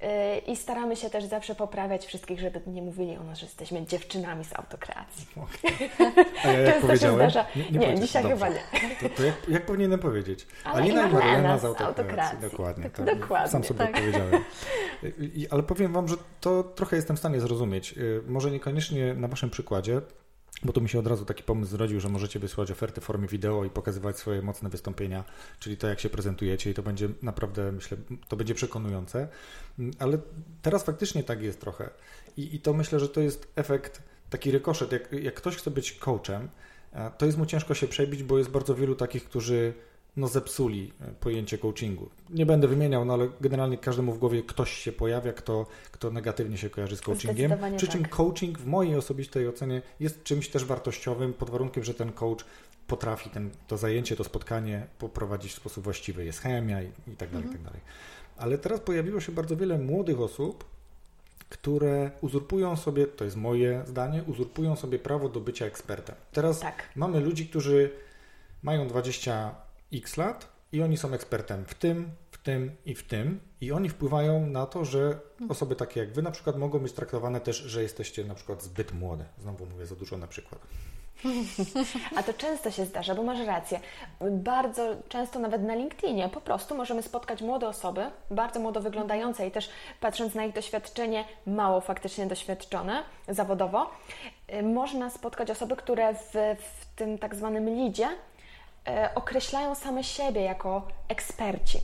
[0.00, 3.86] E, I staramy się też zawsze poprawiać wszystkich, żeby nie mówili o nas, że jesteśmy
[3.86, 5.26] dziewczynami z autokreacji.
[6.44, 7.16] A ja jak powiedziałem?
[7.16, 7.46] zdarza.
[7.56, 8.00] Nie, powiedziałem.
[8.00, 8.36] dzisiaj Dobrze.
[8.36, 8.60] chyba nie.
[9.08, 10.46] To, to jak, jak powinienem powiedzieć?
[10.64, 11.86] Ale Alina i Marlena z autokracji.
[12.02, 12.38] autokracji.
[12.50, 12.84] Dokładnie.
[12.84, 13.88] Tak, Tak, dokładnie, Sam sobie tak.
[13.94, 14.32] odpowiedziałem.
[15.34, 17.94] I, ale powiem Wam, że to trochę jestem w stanie zrozumieć.
[17.98, 20.00] Y, Może niekoniecznie na Waszym przykładzie,
[20.64, 23.28] bo tu mi się od razu taki pomysł zrodził, że możecie wysłać oferty w formie
[23.28, 25.24] wideo i pokazywać swoje mocne wystąpienia,
[25.58, 27.98] czyli to, jak się prezentujecie i to będzie naprawdę, myślę,
[28.28, 29.28] to będzie przekonujące.
[29.98, 30.18] Ale
[30.62, 31.90] teraz faktycznie tak jest trochę.
[32.36, 34.92] I, i to myślę, że to jest efekt, taki rykoszet.
[34.92, 36.48] Jak, jak ktoś chce być coachem,
[36.92, 39.74] a to jest mu ciężko się przebić, bo jest bardzo wielu takich, którzy
[40.16, 42.10] no, zepsuli e, pojęcie coachingu.
[42.30, 46.58] Nie będę wymieniał, no ale generalnie każdemu w głowie ktoś się pojawia, kto, kto negatywnie
[46.58, 47.52] się kojarzy z coachingiem.
[47.76, 48.10] Przy czym tak.
[48.10, 52.44] coaching w mojej osobistej ocenie jest czymś też wartościowym, pod warunkiem, że ten coach
[52.86, 56.24] potrafi ten, to zajęcie, to spotkanie poprowadzić w sposób właściwy.
[56.24, 57.80] Jest chemia i, i tak dalej, i tak dalej.
[58.36, 60.64] Ale teraz pojawiło się bardzo wiele młodych osób,
[61.48, 66.14] które uzurpują sobie, to jest moje zdanie, uzurpują sobie prawo do bycia ekspertem.
[66.32, 66.88] Teraz Tak.
[66.96, 67.90] mamy ludzi, którzy
[68.62, 69.54] mają 20
[69.94, 73.88] x lat i oni są ekspertem w tym, w tym i w tym i oni
[73.88, 75.18] wpływają na to, że
[75.48, 78.92] osoby takie jak wy na przykład mogą być traktowane też, że jesteście na przykład zbyt
[78.92, 79.24] młode.
[79.38, 80.60] Znowu mówię za dużo na przykład.
[82.16, 83.80] A to często się zdarza, bo masz rację.
[84.30, 89.50] Bardzo często nawet na LinkedInie po prostu możemy spotkać młode osoby, bardzo młodo wyglądające i
[89.50, 89.70] też
[90.00, 93.90] patrząc na ich doświadczenie, mało faktycznie doświadczone zawodowo,
[94.54, 98.08] y, można spotkać osoby, które w, w tym tak zwanym lidzie
[99.14, 101.78] określają same siebie jako eksperci.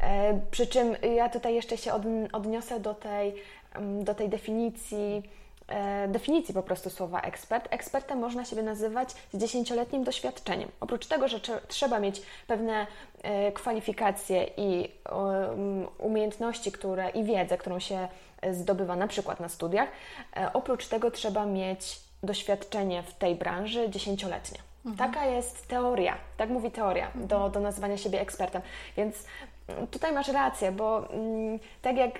[0.00, 3.34] E, Przy czym ja tutaj jeszcze się odn- odniosę do tej,
[3.74, 5.22] mm, do tej definicji,
[5.68, 7.68] e, definicji po prostu słowa ekspert.
[7.70, 10.68] Ekspertem można siebie nazywać z dziesięcioletnim doświadczeniem.
[10.80, 12.86] Oprócz tego, że trze- trzeba mieć pewne
[13.22, 18.08] e, kwalifikacje i um, umiejętności które, i wiedzę, którą się
[18.42, 19.88] e, zdobywa na przykład na studiach,
[20.36, 24.58] e, oprócz tego trzeba mieć doświadczenie w tej branży dziesięcioletnie.
[24.98, 28.62] Taka jest teoria, tak mówi teoria do, do nazywania siebie ekspertem.
[28.96, 29.24] Więc
[29.68, 32.12] mm, tutaj masz rację, bo mm, tak jak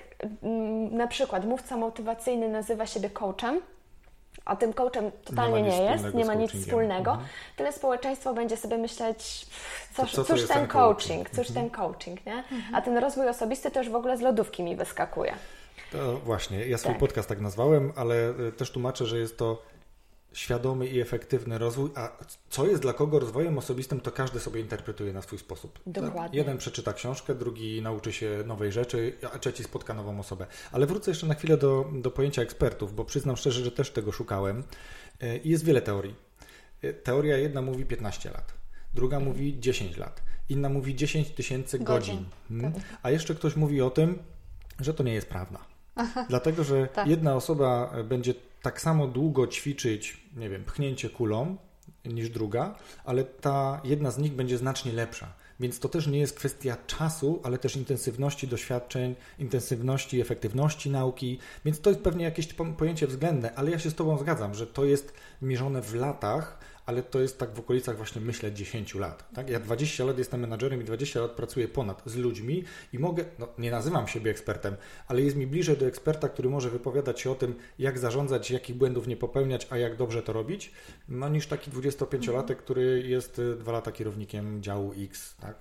[0.43, 3.61] mm, na przykład mówca motywacyjny nazywa siebie coachem,
[4.45, 7.11] A tym coachem totalnie nie, nie jest, nie ma nic wspólnego.
[7.11, 7.29] Mhm.
[7.57, 9.47] Tyle społeczeństwo będzie sobie myśleć,
[9.97, 11.55] cóż, co, cóż ten, coaching, cóż mhm.
[11.55, 12.35] ten coaching, nie?
[12.35, 12.75] Mhm.
[12.75, 15.35] A ten rozwój osobisty to już w ogóle z lodówki mi wyskakuje.
[15.93, 17.01] To właśnie, ja swój tak.
[17.01, 18.15] podcast tak nazwałem, ale
[18.49, 19.63] e, też tłumaczę, że jest to
[20.37, 22.13] świadomy i efektywny rozwój, a
[22.51, 25.81] co jest dla kogo rozwojem osobistym, to każdy sobie interpretuje na swój sposób.
[25.87, 26.39] Dokładnie.
[26.39, 30.47] Jeden przeczyta książkę, drugi nauczy się nowej rzeczy, a trzeci spotka nową osobę.
[30.73, 34.13] Ale wrócę jeszcze na chwilę do, do pojęcia ekspertów, bo przyznam szczerze, że też tego
[34.13, 34.65] szukałem.
[35.21, 36.15] E, I jest wiele teorii.
[36.83, 38.55] E, teoria jedna mówi 15 lat,
[38.95, 42.15] druga mówi 10 lat, inna mówi 10 tysięcy godzin.
[42.15, 42.31] godzin.
[42.49, 42.73] Hmm?
[43.03, 44.19] A jeszcze ktoś mówi o tym,
[44.81, 45.76] że to nie jest prawda.
[46.29, 47.07] Dlatego, że tak.
[47.07, 51.57] jedna osoba będzie tak samo długo ćwiczyć, nie wiem, pchnięcie kulą
[52.05, 52.75] niż druga,
[53.05, 55.33] ale ta jedna z nich będzie znacznie lepsza.
[55.61, 61.39] Więc to też nie jest kwestia czasu, ale też intensywności doświadczeń, intensywności, efektywności nauki.
[61.65, 64.85] Więc to jest pewnie jakieś pojęcie względne, ale ja się z Tobą zgadzam, że to
[64.85, 69.33] jest mierzone w latach, ale to jest tak w okolicach właśnie myślę 10 lat.
[69.35, 69.51] Tak?
[69.51, 73.49] Ja 20 lat jestem menadżerem i 20 lat pracuję ponad z ludźmi i mogę, no
[73.59, 74.77] nie nazywam siebie ekspertem,
[75.09, 78.77] ale jest mi bliżej do eksperta, który może wypowiadać się o tym, jak zarządzać, jakich
[78.77, 80.73] błędów nie popełniać, a jak dobrze to robić,
[81.09, 85.35] no niż taki 25-latek, który jest y, dwa lata kierownikiem działu X.
[85.41, 85.55] Tak?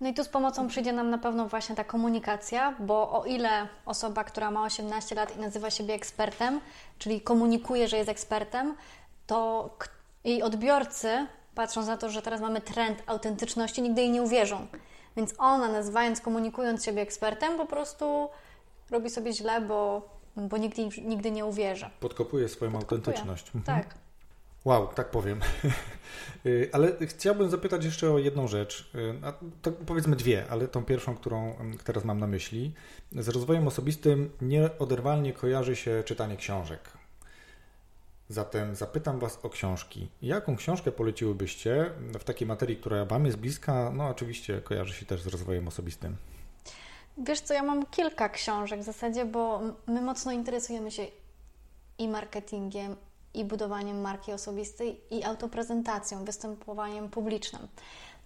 [0.00, 3.68] No i tu z pomocą przyjdzie nam na pewno właśnie ta komunikacja, bo o ile
[3.86, 6.60] osoba, która ma 18 lat i nazywa siebie ekspertem,
[6.98, 8.74] czyli komunikuje, że jest ekspertem,
[9.26, 9.70] to
[10.24, 14.66] i odbiorcy, patrząc na to, że teraz mamy trend autentyczności, nigdy jej nie uwierzą.
[15.16, 18.28] Więc ona, nazywając, komunikując siebie ekspertem, po prostu
[18.90, 21.90] robi sobie źle, bo, bo nigdy, nigdy nie uwierzy.
[22.00, 22.98] Podkopuje swoją Podkopuje.
[23.00, 23.46] autentyczność.
[23.54, 23.64] Mhm.
[23.64, 23.94] Tak.
[24.64, 25.40] Wow, tak powiem.
[26.46, 28.90] Y, ale chciałbym zapytać jeszcze o jedną rzecz.
[28.94, 29.14] Y,
[29.62, 31.54] to powiedzmy dwie, ale tą pierwszą, którą
[31.84, 32.72] teraz mam na myśli.
[33.12, 36.80] Z rozwojem osobistym nieoderwalnie kojarzy się czytanie książek.
[38.28, 40.08] Zatem zapytam Was o książki.
[40.22, 43.92] Jaką książkę poleciłybyście w takiej materii, która Wam jest bliska?
[43.94, 46.16] No, oczywiście kojarzy się też z rozwojem osobistym.
[47.18, 51.06] Wiesz co, ja mam kilka książek w zasadzie, bo my mocno interesujemy się
[51.98, 52.96] i marketingiem,
[53.34, 57.68] i budowaniem marki osobistej, i autoprezentacją, występowaniem publicznym.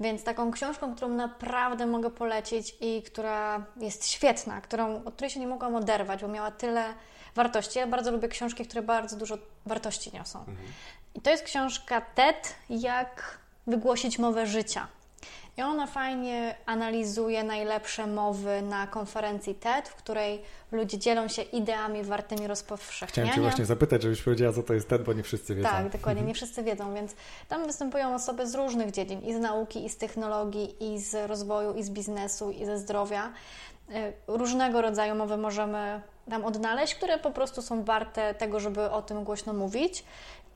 [0.00, 5.40] Więc taką książką, którą naprawdę mogę polecić i która jest świetna, którą, od której się
[5.40, 6.94] nie mogłam oderwać, bo miała tyle
[7.38, 7.78] wartości.
[7.78, 10.38] Ja bardzo lubię książki, które bardzo dużo wartości niosą.
[10.38, 10.68] Mhm.
[11.14, 14.88] I to jest książka TED, jak wygłosić mowę życia.
[15.58, 22.04] I ona fajnie analizuje najlepsze mowy na konferencji TED, w której ludzie dzielą się ideami
[22.04, 23.30] wartymi rozpowszechniania.
[23.30, 25.68] Chciałem Cię właśnie zapytać, żebyś powiedziała, co to jest TED, bo nie wszyscy wiedzą.
[25.68, 26.34] Tak, dokładnie, nie mhm.
[26.34, 27.14] wszyscy wiedzą, więc
[27.48, 31.74] tam występują osoby z różnych dziedzin, i z nauki, i z technologii, i z rozwoju,
[31.74, 33.32] i z biznesu, i ze zdrowia.
[33.90, 39.02] Y, różnego rodzaju mowy możemy tam odnaleźć, które po prostu są warte tego, żeby o
[39.02, 40.04] tym głośno mówić.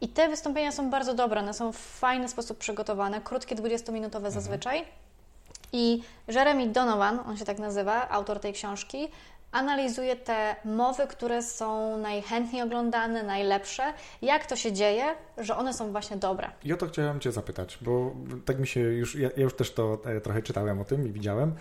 [0.00, 4.30] I te wystąpienia są bardzo dobre, one są w fajny sposób przygotowane, krótkie, 20-minutowe mhm.
[4.30, 4.84] zazwyczaj.
[5.72, 9.08] I Jeremy Donovan, on się tak nazywa, autor tej książki,
[9.52, 13.82] analizuje te mowy, które są najchętniej oglądane, najlepsze.
[14.22, 15.04] Jak to się dzieje,
[15.38, 16.50] że one są właśnie dobre?
[16.74, 18.12] O to chciałem Cię zapytać, bo
[18.44, 21.12] tak mi się już, ja, ja już też to e, trochę czytałem o tym i
[21.12, 21.54] widziałem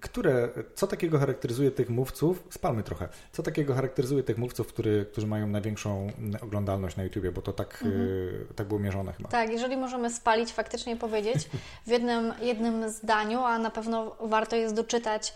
[0.00, 5.26] które, co takiego charakteryzuje tych mówców, spalmy trochę, co takiego charakteryzuje tych mówców, który, którzy
[5.26, 6.10] mają największą
[6.42, 8.02] oglądalność na YouTubie, bo to tak, mhm.
[8.02, 9.28] y, tak było mierzone chyba.
[9.28, 11.48] Tak, jeżeli możemy spalić, faktycznie powiedzieć
[11.86, 15.34] w jednym, jednym zdaniu, a na pewno warto jest doczytać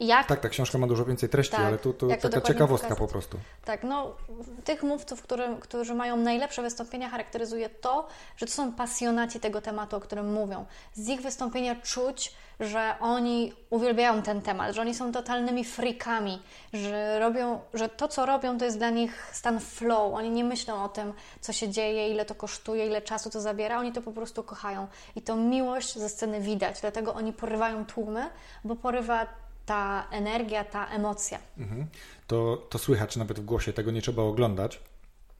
[0.00, 0.26] jak...
[0.26, 2.98] Tak, ta książka ma dużo więcej treści, tak, ale tu, tu taka ciekawostka pokazać.
[2.98, 3.38] po prostu.
[3.64, 4.16] Tak, no
[4.64, 9.96] tych mówców, który, którzy mają najlepsze wystąpienia charakteryzuje to, że to są pasjonaci tego tematu,
[9.96, 10.66] o którym mówią.
[10.94, 16.42] Z ich wystąpienia czuć, że oni uwielbiają ten temat, że oni są totalnymi freakami,
[16.72, 20.14] że robią, że to, co robią, to jest dla nich stan flow.
[20.14, 23.78] Oni nie myślą o tym, co się dzieje, ile to kosztuje, ile czasu to zabiera.
[23.78, 24.86] Oni to po prostu kochają.
[25.16, 28.30] I to miłość ze sceny widać, dlatego oni porywają tłumy,
[28.64, 29.26] bo porywa
[29.70, 31.38] ta energia, ta emocja.
[31.58, 31.86] Mhm.
[32.26, 34.80] To, to słychać nawet w głosie, tego nie trzeba oglądać.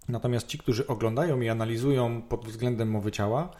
[0.08, 3.50] Natomiast ci, którzy oglądają i analizują pod względem mowy ciała,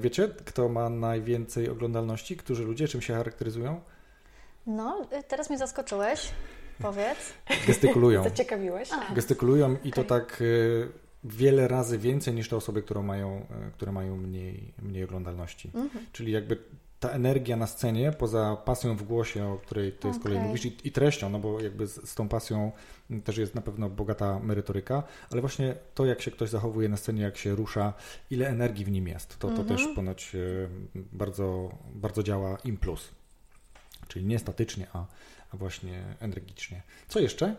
[0.00, 2.36] wiecie, kto ma najwięcej oglądalności?
[2.36, 3.80] Którzy ludzie czym się charakteryzują?
[4.66, 6.30] No, teraz mnie zaskoczyłeś.
[6.82, 7.32] Powiedz.
[7.66, 8.24] Gestykulują.
[8.24, 8.92] Zaciekawiłeś.
[8.92, 9.14] A.
[9.14, 10.88] Gestykulują i to tak y,
[11.24, 15.70] wiele razy więcej niż te osoby, które mają, y, które mają mniej, mniej oglądalności.
[15.74, 16.06] Mhm.
[16.12, 16.58] Czyli jakby
[17.00, 20.20] ta energia na scenie, poza pasją w głosie, o której tutaj okay.
[20.20, 22.72] z kolei mówisz, i, i, treścią, no bo jakby z, z, tą pasją
[23.24, 27.22] też jest na pewno bogata merytoryka, ale właśnie to, jak się ktoś zachowuje na scenie,
[27.22, 27.92] jak się rusza,
[28.30, 29.68] ile energii w nim jest, to, to mm -hmm.
[29.68, 30.38] też ponoć e,
[30.94, 33.08] bardzo, bardzo działa im plus.
[34.08, 35.06] Czyli nie statycznie, a,
[35.50, 36.82] a właśnie energicznie.
[37.08, 37.56] Co jeszcze?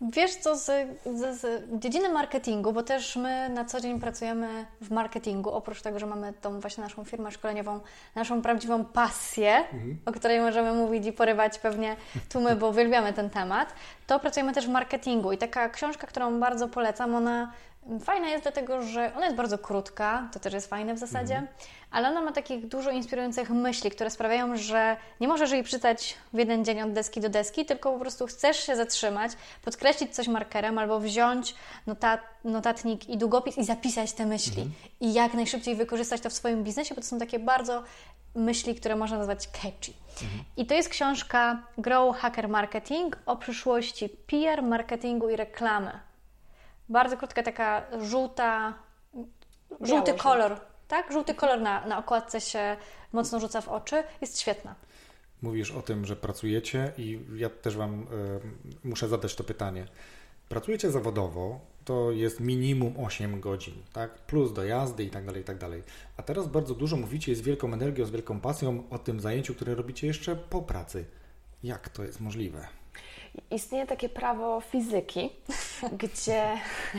[0.00, 0.64] Wiesz co, z,
[1.06, 5.98] z, z, dziedziny marketingu, bo też my na co dzień pracujemy w marketingu, oprócz tego,
[5.98, 7.80] że mamy tą właśnie naszą firmę szkoleniową,
[8.14, 9.98] naszą prawdziwą pasję, mhm.
[10.06, 11.96] o której możemy mówić i porywać pewnie
[12.28, 13.72] tłumy, bo uwielbiamy ten temat,
[14.06, 15.32] to pracujemy też w marketingu.
[15.32, 17.52] I taka książka, którą bardzo polecam, ona
[18.00, 21.54] Fajna jest dlatego, że ona jest bardzo krótka, to też jest fajne w zasadzie, mhm.
[21.90, 26.38] Ale ona ma takich dużo inspirujących myśli, które sprawiają, że nie możesz jej czytać w
[26.38, 29.32] jeden dzień od deski do deski, tylko po prostu chcesz się zatrzymać,
[29.64, 31.54] podkreślić coś markerem albo wziąć
[31.86, 34.72] notat, notatnik i długopis i zapisać te myśli mhm.
[35.00, 37.82] i jak najszybciej wykorzystać to w swoim biznesie, bo to są takie bardzo
[38.34, 39.92] myśli, które można nazwać catchy.
[40.22, 40.44] Mhm.
[40.56, 46.08] I to jest książka Grow Hacker Marketing o przyszłości PR, marketingu i reklamy
[46.88, 48.74] bardzo krótka, taka żółta,
[49.80, 51.12] żółty kolor, tak?
[51.12, 52.76] Żółty kolor na, na okładce się
[53.12, 54.02] mocno rzuca w oczy.
[54.20, 54.74] Jest świetna.
[55.42, 58.06] Mówisz o tym, że pracujecie i ja też Wam y,
[58.84, 59.86] muszę zadać to pytanie.
[60.48, 64.14] Pracujecie zawodowo, to jest minimum 8 godzin, tak?
[64.14, 65.82] Plus dojazdy i tak dalej, i tak dalej.
[66.16, 69.74] A teraz bardzo dużo mówicie z wielką energią, z wielką pasją o tym zajęciu, które
[69.74, 71.04] robicie jeszcze po pracy.
[71.62, 72.68] Jak to jest możliwe?
[73.50, 75.30] Istnieje takie prawo fizyki,
[75.92, 76.42] gdzie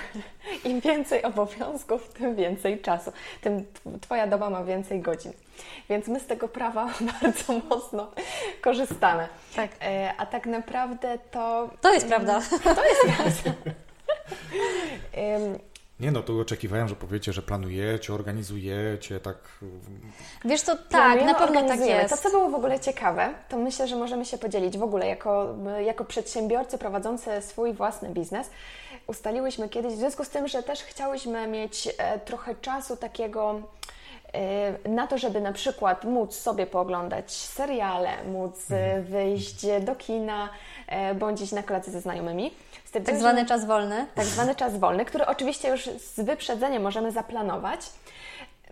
[0.70, 3.12] im więcej obowiązków, tym więcej czasu,
[3.42, 3.66] tym
[4.02, 5.34] Twoja doba ma więcej godzin.
[5.90, 6.86] Więc my z tego prawa
[7.22, 8.12] bardzo mocno
[8.62, 9.28] korzystamy.
[9.56, 9.72] Tak.
[9.82, 11.70] E, a tak naprawdę to.
[11.82, 12.42] To jest prawda.
[12.76, 13.32] To jest prawda.
[16.00, 19.38] Nie no, tu oczekiwałem, że powiecie, że planujecie, organizujecie, tak...
[20.46, 22.10] Wiesz co, tak, na pewno tak jest.
[22.10, 25.56] To, co było w ogóle ciekawe, to myślę, że możemy się podzielić w ogóle jako,
[25.86, 28.50] jako przedsiębiorcy prowadzący swój własny biznes.
[29.08, 33.62] Ustaliłyśmy kiedyś, w związku z tym, że też chciałyśmy mieć e, trochę czasu takiego
[34.90, 39.04] na to, żeby na przykład móc sobie pooglądać seriale, móc e, mhm.
[39.04, 40.50] wyjść do kina,
[41.16, 42.52] bądź iść na kolację ze znajomymi
[42.92, 44.08] tak zwany czas wolny.
[44.16, 47.80] Tak zwany czas wolny, który oczywiście już z wyprzedzeniem możemy zaplanować.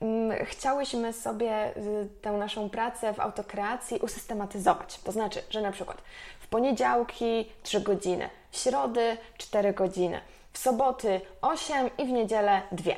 [0.01, 4.99] Mm, chciałyśmy sobie y, tę naszą pracę w autokreacji usystematyzować.
[4.99, 5.97] To znaczy, że na przykład
[6.39, 10.21] w poniedziałki 3 godziny, w środy 4 godziny,
[10.53, 12.91] w soboty 8 i w niedzielę 2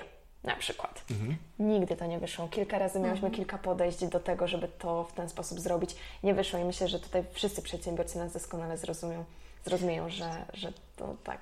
[0.43, 1.03] na przykład.
[1.11, 1.37] Mhm.
[1.59, 2.47] Nigdy to nie wyszło.
[2.47, 3.33] Kilka razy miałyśmy mhm.
[3.33, 5.95] kilka podejść do tego, żeby to w ten sposób zrobić.
[6.23, 9.25] Nie wyszło i myślę, że tutaj wszyscy przedsiębiorcy nas doskonale zrozumieją
[9.65, 11.39] zrozumieją, że, że to tak.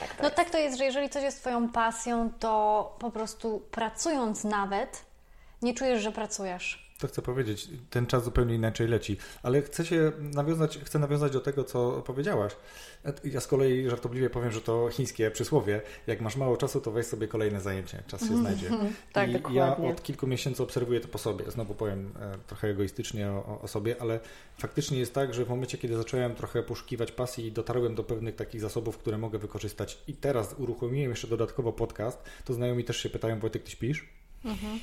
[0.00, 0.36] tak to no jest.
[0.36, 5.04] tak to jest, że jeżeli coś jest Twoją pasją, to po prostu pracując nawet,
[5.62, 6.89] nie czujesz, że pracujesz.
[7.00, 11.40] To chcę powiedzieć, ten czas zupełnie inaczej leci, ale chcę się nawiązać, chcę nawiązać do
[11.40, 12.52] tego, co powiedziałaś.
[13.24, 17.06] Ja z kolei żartobliwie powiem, że to chińskie przysłowie, jak masz mało czasu, to weź
[17.06, 18.70] sobie kolejne zajęcie, czas się znajdzie.
[19.12, 19.58] tak, I dokładnie.
[19.58, 21.50] ja od kilku miesięcy obserwuję to po sobie.
[21.50, 24.20] Znowu powiem e, trochę egoistycznie o, o sobie, ale
[24.58, 28.36] faktycznie jest tak, że w momencie, kiedy zacząłem trochę poszukiwać pasji i dotarłem do pewnych
[28.36, 33.10] takich zasobów, które mogę wykorzystać i teraz uruchomiłem jeszcze dodatkowo podcast, to znajomi też się
[33.10, 34.19] pytają, Wojtek, ty śpisz?
[34.44, 34.80] Mhm.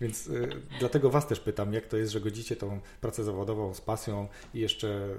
[0.00, 0.48] Więc y,
[0.78, 4.60] dlatego Was też pytam, jak to jest, że godzicie tą pracę zawodową z pasją i
[4.60, 5.14] jeszcze y,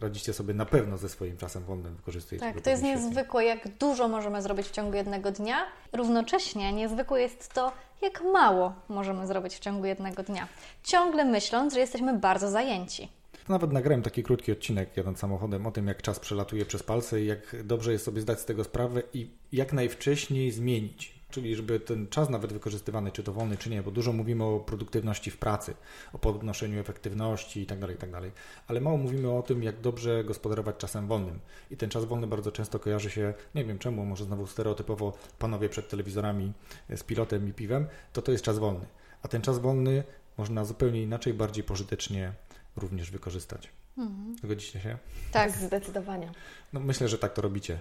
[0.00, 3.02] radzicie sobie na pewno ze swoim czasem wolnym, wykorzystujecie Tak, to jest świetnie.
[3.04, 5.66] niezwykłe, jak dużo możemy zrobić w ciągu jednego dnia.
[5.92, 7.72] Równocześnie niezwykłe jest to,
[8.02, 10.48] jak mało możemy zrobić w ciągu jednego dnia.
[10.84, 13.08] Ciągle myśląc, że jesteśmy bardzo zajęci.
[13.48, 17.26] Nawet nagrałem taki krótki odcinek jadąc samochodem o tym, jak czas przelatuje przez palce i
[17.26, 22.08] jak dobrze jest sobie zdać z tego sprawę i jak najwcześniej zmienić czyli żeby ten
[22.08, 25.74] czas nawet wykorzystywany, czy to wolny, czy nie, bo dużo mówimy o produktywności w pracy,
[26.12, 28.32] o podnoszeniu efektywności itd., tak itd., tak
[28.66, 31.40] ale mało mówimy o tym, jak dobrze gospodarować czasem wolnym.
[31.70, 35.68] I ten czas wolny bardzo często kojarzy się, nie wiem czemu, może znowu stereotypowo panowie
[35.68, 36.52] przed telewizorami
[36.96, 38.86] z pilotem i piwem, to to jest czas wolny.
[39.22, 40.04] A ten czas wolny
[40.38, 42.32] można zupełnie inaczej, bardziej pożytecznie
[42.76, 43.68] również wykorzystać.
[43.98, 44.36] Mhm.
[44.38, 44.98] Zgodzicie się?
[45.32, 46.32] Tak, zdecydowanie.
[46.72, 47.78] No, myślę, że tak to robicie.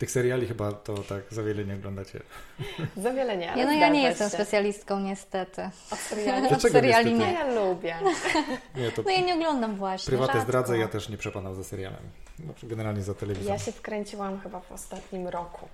[0.00, 2.20] Tych seriali chyba to tak za wiele nie oglądacie.
[3.04, 3.46] Za wiele nie.
[3.46, 4.34] Ja, no ja nie jestem się.
[4.34, 5.70] specjalistką niestety.
[5.90, 6.48] Od seriali?
[6.48, 7.32] Od seriali nie.
[7.32, 7.96] Ja lubię.
[8.76, 10.10] Nie, to no ja nie oglądam właśnie.
[10.10, 10.48] Prywatę rzadko.
[10.48, 12.02] zdradzę, ja też nie przepadam za serialem.
[12.44, 13.52] Znaczy generalnie za telewizją.
[13.52, 15.68] Ja się wkręciłam chyba w ostatnim roku.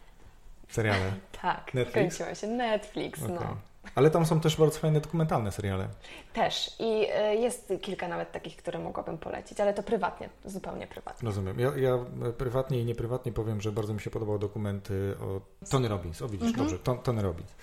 [0.69, 1.13] Seriale?
[1.43, 1.89] tak, Netflix?
[1.91, 2.47] wkręciłam się.
[2.47, 3.35] Netflix, okay.
[3.35, 3.57] no.
[3.95, 5.89] Ale tam są też bardzo fajne dokumentalne seriale.
[6.33, 6.77] Też.
[6.79, 11.27] I e, jest kilka nawet takich, które mogłabym polecić, ale to prywatnie, zupełnie prywatnie.
[11.27, 11.61] Rozumiem.
[11.61, 11.99] Ja, ja
[12.39, 14.89] prywatnie i nieprywatnie powiem, że bardzo mi się podobał dokument
[15.21, 16.23] o Tony Robbins.
[16.23, 16.69] O widzisz, mhm.
[16.69, 17.55] dobrze, Tony Robbins.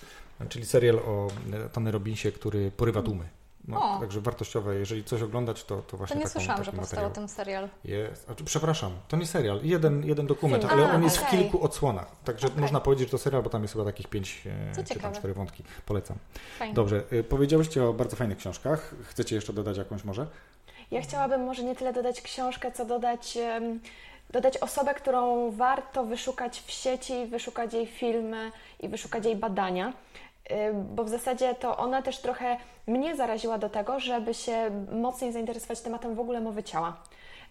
[0.48, 3.28] Czyli serial o e, Tony Robbinsie, który porywa tłumy.
[3.68, 7.10] No, także wartościowe, jeżeli coś oglądać, to, to właśnie To nie taką, słyszałam, że powstał
[7.10, 7.68] ten serial.
[7.84, 8.24] Jest.
[8.24, 9.60] Znaczy, przepraszam, to nie serial.
[9.62, 11.28] Jeden, jeden dokument, ale on jest okay.
[11.28, 12.06] w kilku odsłonach.
[12.24, 12.60] Także okay.
[12.60, 14.42] można powiedzieć, że to serial, bo tam jest chyba takich pięć
[14.72, 15.64] Co e, czy tam cztery wątki.
[15.86, 16.16] Polecam.
[16.58, 16.74] Fajnie.
[16.74, 18.94] Dobrze, e, powiedziałyście o bardzo fajnych książkach.
[19.04, 20.26] Chcecie jeszcze dodać jakąś może?
[20.90, 23.80] Ja chciałabym może nie tyle dodać książkę, co dodać um,
[24.30, 29.92] dodać osobę, którą warto wyszukać w sieci, wyszukać jej filmy i wyszukać jej badania.
[30.50, 35.32] Y, bo w zasadzie to ona też trochę mnie zaraziła do tego, żeby się mocniej
[35.32, 36.96] zainteresować tematem w ogóle mowy ciała.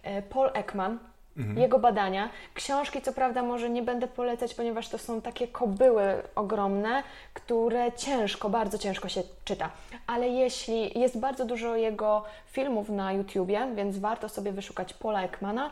[0.06, 1.00] Y, Paul Ekman,
[1.38, 1.58] mhm.
[1.58, 6.04] jego badania, książki co prawda może nie będę polecać, ponieważ to są takie kobyły
[6.36, 9.70] ogromne, które ciężko, bardzo ciężko się czyta.
[10.08, 15.70] Ale jeśli jest bardzo dużo jego filmów na YouTubie, więc warto sobie wyszukać Paula Ekmana,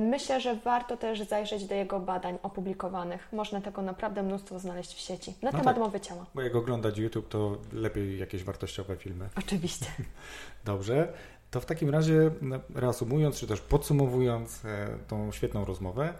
[0.00, 3.28] myślę, że warto też zajrzeć do jego badań opublikowanych.
[3.32, 6.26] Można tego naprawdę mnóstwo znaleźć w sieci na no temat tak, mowy ciała.
[6.34, 9.28] Bo jak oglądać YouTube, to lepiej jakieś wartościowe filmy.
[9.38, 9.86] Oczywiście.
[10.64, 11.12] Dobrze.
[11.50, 16.14] To w takim razie, no, reasumując, czy też podsumowując e, tą świetną rozmowę,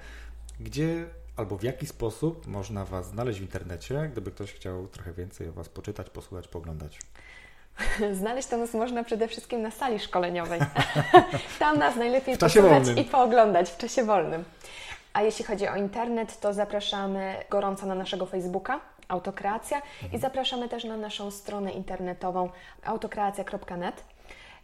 [0.61, 5.49] gdzie albo w jaki sposób można Was znaleźć w internecie, gdyby ktoś chciał trochę więcej
[5.49, 6.99] o Was poczytać, posłuchać, poglądać?
[8.21, 10.61] Znaleźć to nas można przede wszystkim na sali szkoleniowej.
[11.59, 14.45] Tam nas najlepiej posłuchać i pooglądać w czasie wolnym.
[15.13, 20.13] A jeśli chodzi o internet, to zapraszamy gorąco na naszego Facebooka Autokreacja mhm.
[20.13, 22.51] i zapraszamy też na naszą stronę internetową
[22.85, 24.05] autokreacja.net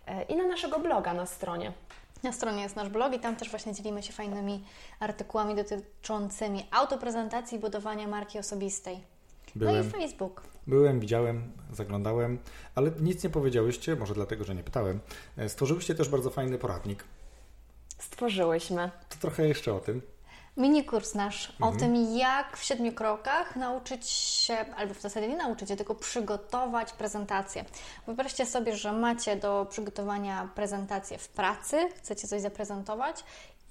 [0.06, 1.72] e, i na naszego bloga na stronie.
[2.22, 4.64] Na stronie jest nasz blog i tam też właśnie dzielimy się fajnymi
[5.00, 9.11] artykułami dotyczącymi autoprezentacji i budowania marki osobistej.
[9.54, 10.42] Byłem, no i Facebook.
[10.66, 12.38] Byłem, widziałem, zaglądałem,
[12.74, 15.00] ale nic nie powiedziałyście, może dlatego, że nie pytałem.
[15.36, 17.04] E, stworzyłyście też bardzo fajny poradnik.
[17.98, 18.90] Stworzyłyśmy.
[19.08, 20.02] To trochę jeszcze o tym.
[20.56, 21.74] Mini kurs nasz mhm.
[21.74, 25.94] o tym, jak w siedmiu krokach nauczyć się, albo w zasadzie nie nauczyć się, tylko
[25.94, 27.64] przygotować prezentację.
[28.06, 33.24] Wyobraźcie sobie, że macie do przygotowania prezentację w pracy, chcecie coś zaprezentować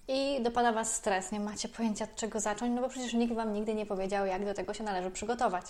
[0.07, 3.53] i dopada Was stres, nie macie pojęcia od czego zacząć, no bo przecież nikt Wam
[3.53, 5.65] nigdy nie powiedział, jak do tego się należy przygotować.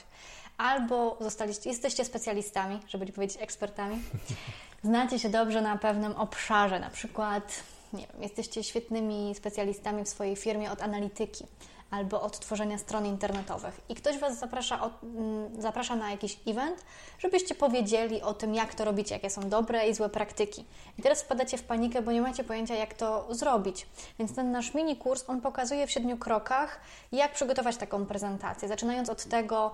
[0.58, 3.98] Albo zostaliście, jesteście specjalistami, żeby nie powiedzieć ekspertami,
[4.84, 7.64] znacie się dobrze na pewnym obszarze, na przykład
[7.94, 11.46] nie wiem, jesteście świetnymi specjalistami w swojej firmie od analityki,
[11.92, 16.86] albo od tworzenia stron internetowych i ktoś Was zaprasza, o, mm, zaprasza na jakiś event,
[17.20, 20.66] żebyście powiedzieli o tym, jak to robicie, jakie są dobre i złe praktyki.
[20.98, 23.88] I teraz wpadacie w panikę, bo nie macie pojęcia, jak to zrobić.
[24.20, 26.80] Więc ten nasz mini kurs, on pokazuje w siedmiu krokach,
[27.12, 29.72] jak przygotować taką prezentację, zaczynając od tego,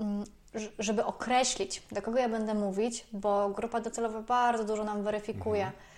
[0.00, 0.24] mm,
[0.78, 5.64] żeby określić, do kogo ja będę mówić, bo grupa docelowa bardzo dużo nam weryfikuje.
[5.64, 5.90] Mhm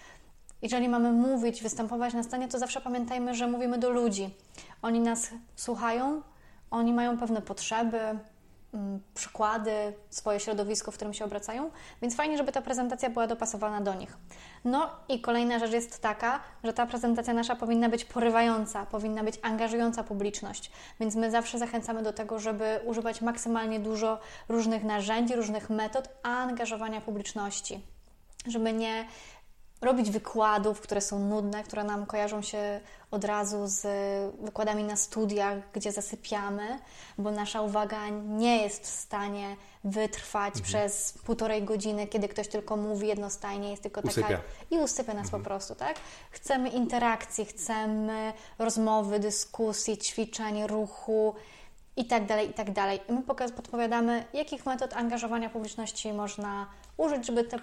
[0.62, 4.30] jeżeli mamy mówić, występować na scenie, to zawsze pamiętajmy, że mówimy do ludzi.
[4.82, 6.22] Oni nas słuchają,
[6.70, 7.98] oni mają pewne potrzeby,
[8.74, 9.72] mm, przykłady,
[10.10, 11.70] swoje środowisko, w którym się obracają,
[12.02, 14.16] więc fajnie, żeby ta prezentacja była dopasowana do nich.
[14.64, 19.38] No i kolejna rzecz jest taka, że ta prezentacja nasza powinna być porywająca, powinna być
[19.42, 25.70] angażująca publiczność, więc my zawsze zachęcamy do tego, żeby używać maksymalnie dużo różnych narzędzi, różnych
[25.70, 27.80] metod angażowania publiczności,
[28.46, 29.04] żeby nie
[29.82, 32.80] robić wykładów, które są nudne, które nam kojarzą się
[33.10, 33.86] od razu z
[34.40, 36.78] wykładami na studiach, gdzie zasypiamy,
[37.18, 40.64] bo nasza uwaga nie jest w stanie wytrwać mhm.
[40.64, 44.28] przez półtorej godziny, kiedy ktoś tylko mówi jednostajnie, jest tylko usypia.
[44.28, 45.42] taka i usypia nas mhm.
[45.42, 45.96] po prostu, tak?
[46.30, 51.34] Chcemy interakcji, chcemy rozmowy, dyskusji, ćwiczeń, ruchu
[51.96, 53.00] i tak dalej, i tak dalej.
[53.08, 53.22] I my
[53.56, 56.66] podpowiadamy, jakich metod angażowania publiczności można
[56.96, 57.58] użyć, żeby te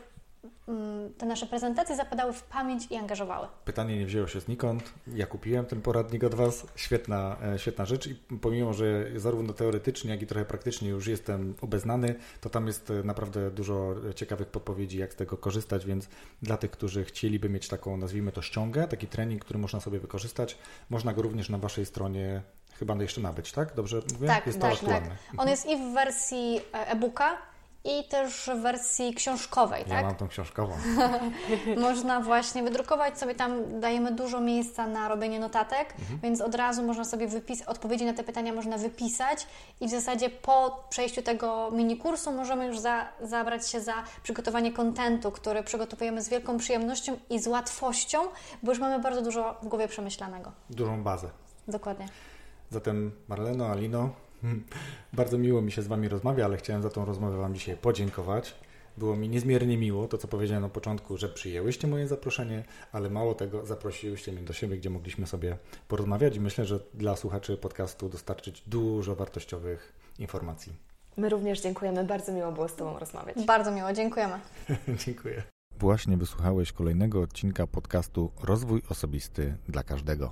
[1.18, 3.48] te nasze prezentacje zapadały w pamięć i angażowały.
[3.66, 4.94] Pytanie nie wzięło się znikąd.
[5.08, 6.68] Ja kupiłem ten poradnik od Was.
[6.76, 11.56] Świetna, e, świetna rzecz i pomimo, że zarówno teoretycznie, jak i trochę praktycznie już jestem
[11.62, 16.10] obeznany, to tam jest e, naprawdę dużo ciekawych podpowiedzi, jak z tego korzystać, więc
[16.42, 20.58] dla tych, którzy chcieliby mieć taką, nazwijmy to ściągę, taki trening, który można sobie wykorzystać,
[20.90, 22.42] można go również na Waszej stronie
[22.80, 23.76] chyba jeszcze nabyć, tak?
[23.76, 24.28] Dobrze mówię?
[24.28, 25.04] Tak, jest tak, tak.
[25.38, 27.38] On jest i w wersji e, e-booka,
[27.84, 30.06] i też w wersji książkowej, ja tak?
[30.06, 30.74] mam tą książkową.
[31.78, 36.20] można właśnie wydrukować sobie tam, dajemy dużo miejsca na robienie notatek, mhm.
[36.24, 39.48] więc od razu można sobie wypisać, odpowiedzi na te pytania można wypisać
[39.82, 44.74] i w zasadzie po przejściu tego mini kursu możemy już za, zabrać się za przygotowanie
[44.74, 48.20] kontentu, który przygotowujemy z wielką przyjemnością i z łatwością,
[48.64, 50.52] bo już mamy bardzo dużo w głowie przemyślanego.
[50.70, 51.30] Dużą bazę.
[51.68, 52.06] Dokładnie.
[52.70, 54.10] Zatem Marleno, Alino,
[55.14, 58.56] Bardzo miło mi się z Wami rozmawia, ale chciałem za tą rozmowę Wam dzisiaj podziękować.
[58.98, 63.36] Było mi niezmiernie miło to, co powiedziałem na początku, że przyjęłyście moje zaproszenie, ale mało
[63.36, 68.10] tego, zaprosiłyście mnie do siebie, gdzie mogliśmy sobie porozmawiać i myślę, że dla słuchaczy podcastu
[68.10, 70.74] dostarczyć dużo wartościowych informacji.
[71.18, 72.04] My również dziękujemy.
[72.04, 73.46] Bardzo miło było z Tobą rozmawiać.
[73.46, 74.40] Bardzo miło, dziękujemy.
[75.06, 75.44] Dziękuję.
[75.80, 80.32] Właśnie wysłuchałeś kolejnego odcinka podcastu Rozwój Osobisty dla Każdego.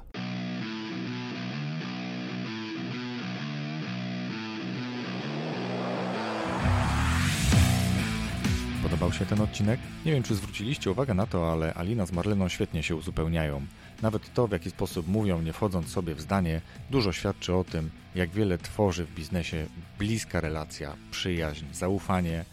[8.97, 9.79] Podobał się ten odcinek?
[10.05, 13.65] Nie wiem, czy zwróciliście uwagę na to, ale Alina z Marleną świetnie się uzupełniają.
[14.01, 17.89] Nawet to, w jaki sposób mówią, nie wchodząc sobie w zdanie, dużo świadczy o tym,
[18.15, 19.67] jak wiele tworzy w biznesie
[19.99, 22.45] bliska relacja, przyjaźń, zaufanie,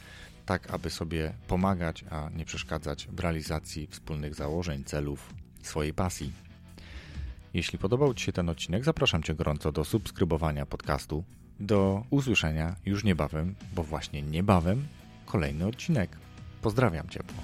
[0.47, 6.33] tak aby sobie pomagać, a nie przeszkadzać w realizacji wspólnych założeń, celów, swojej pasji.
[7.55, 11.25] Jeśli podobał Ci się ten odcinek, zapraszam Cię gorąco do subskrybowania podcastu.
[11.61, 14.87] Do usłyszenia już niebawem, bo właśnie niebawem
[15.27, 16.24] kolejny odcinek.
[16.65, 17.43] Pozdrawiam ciepło.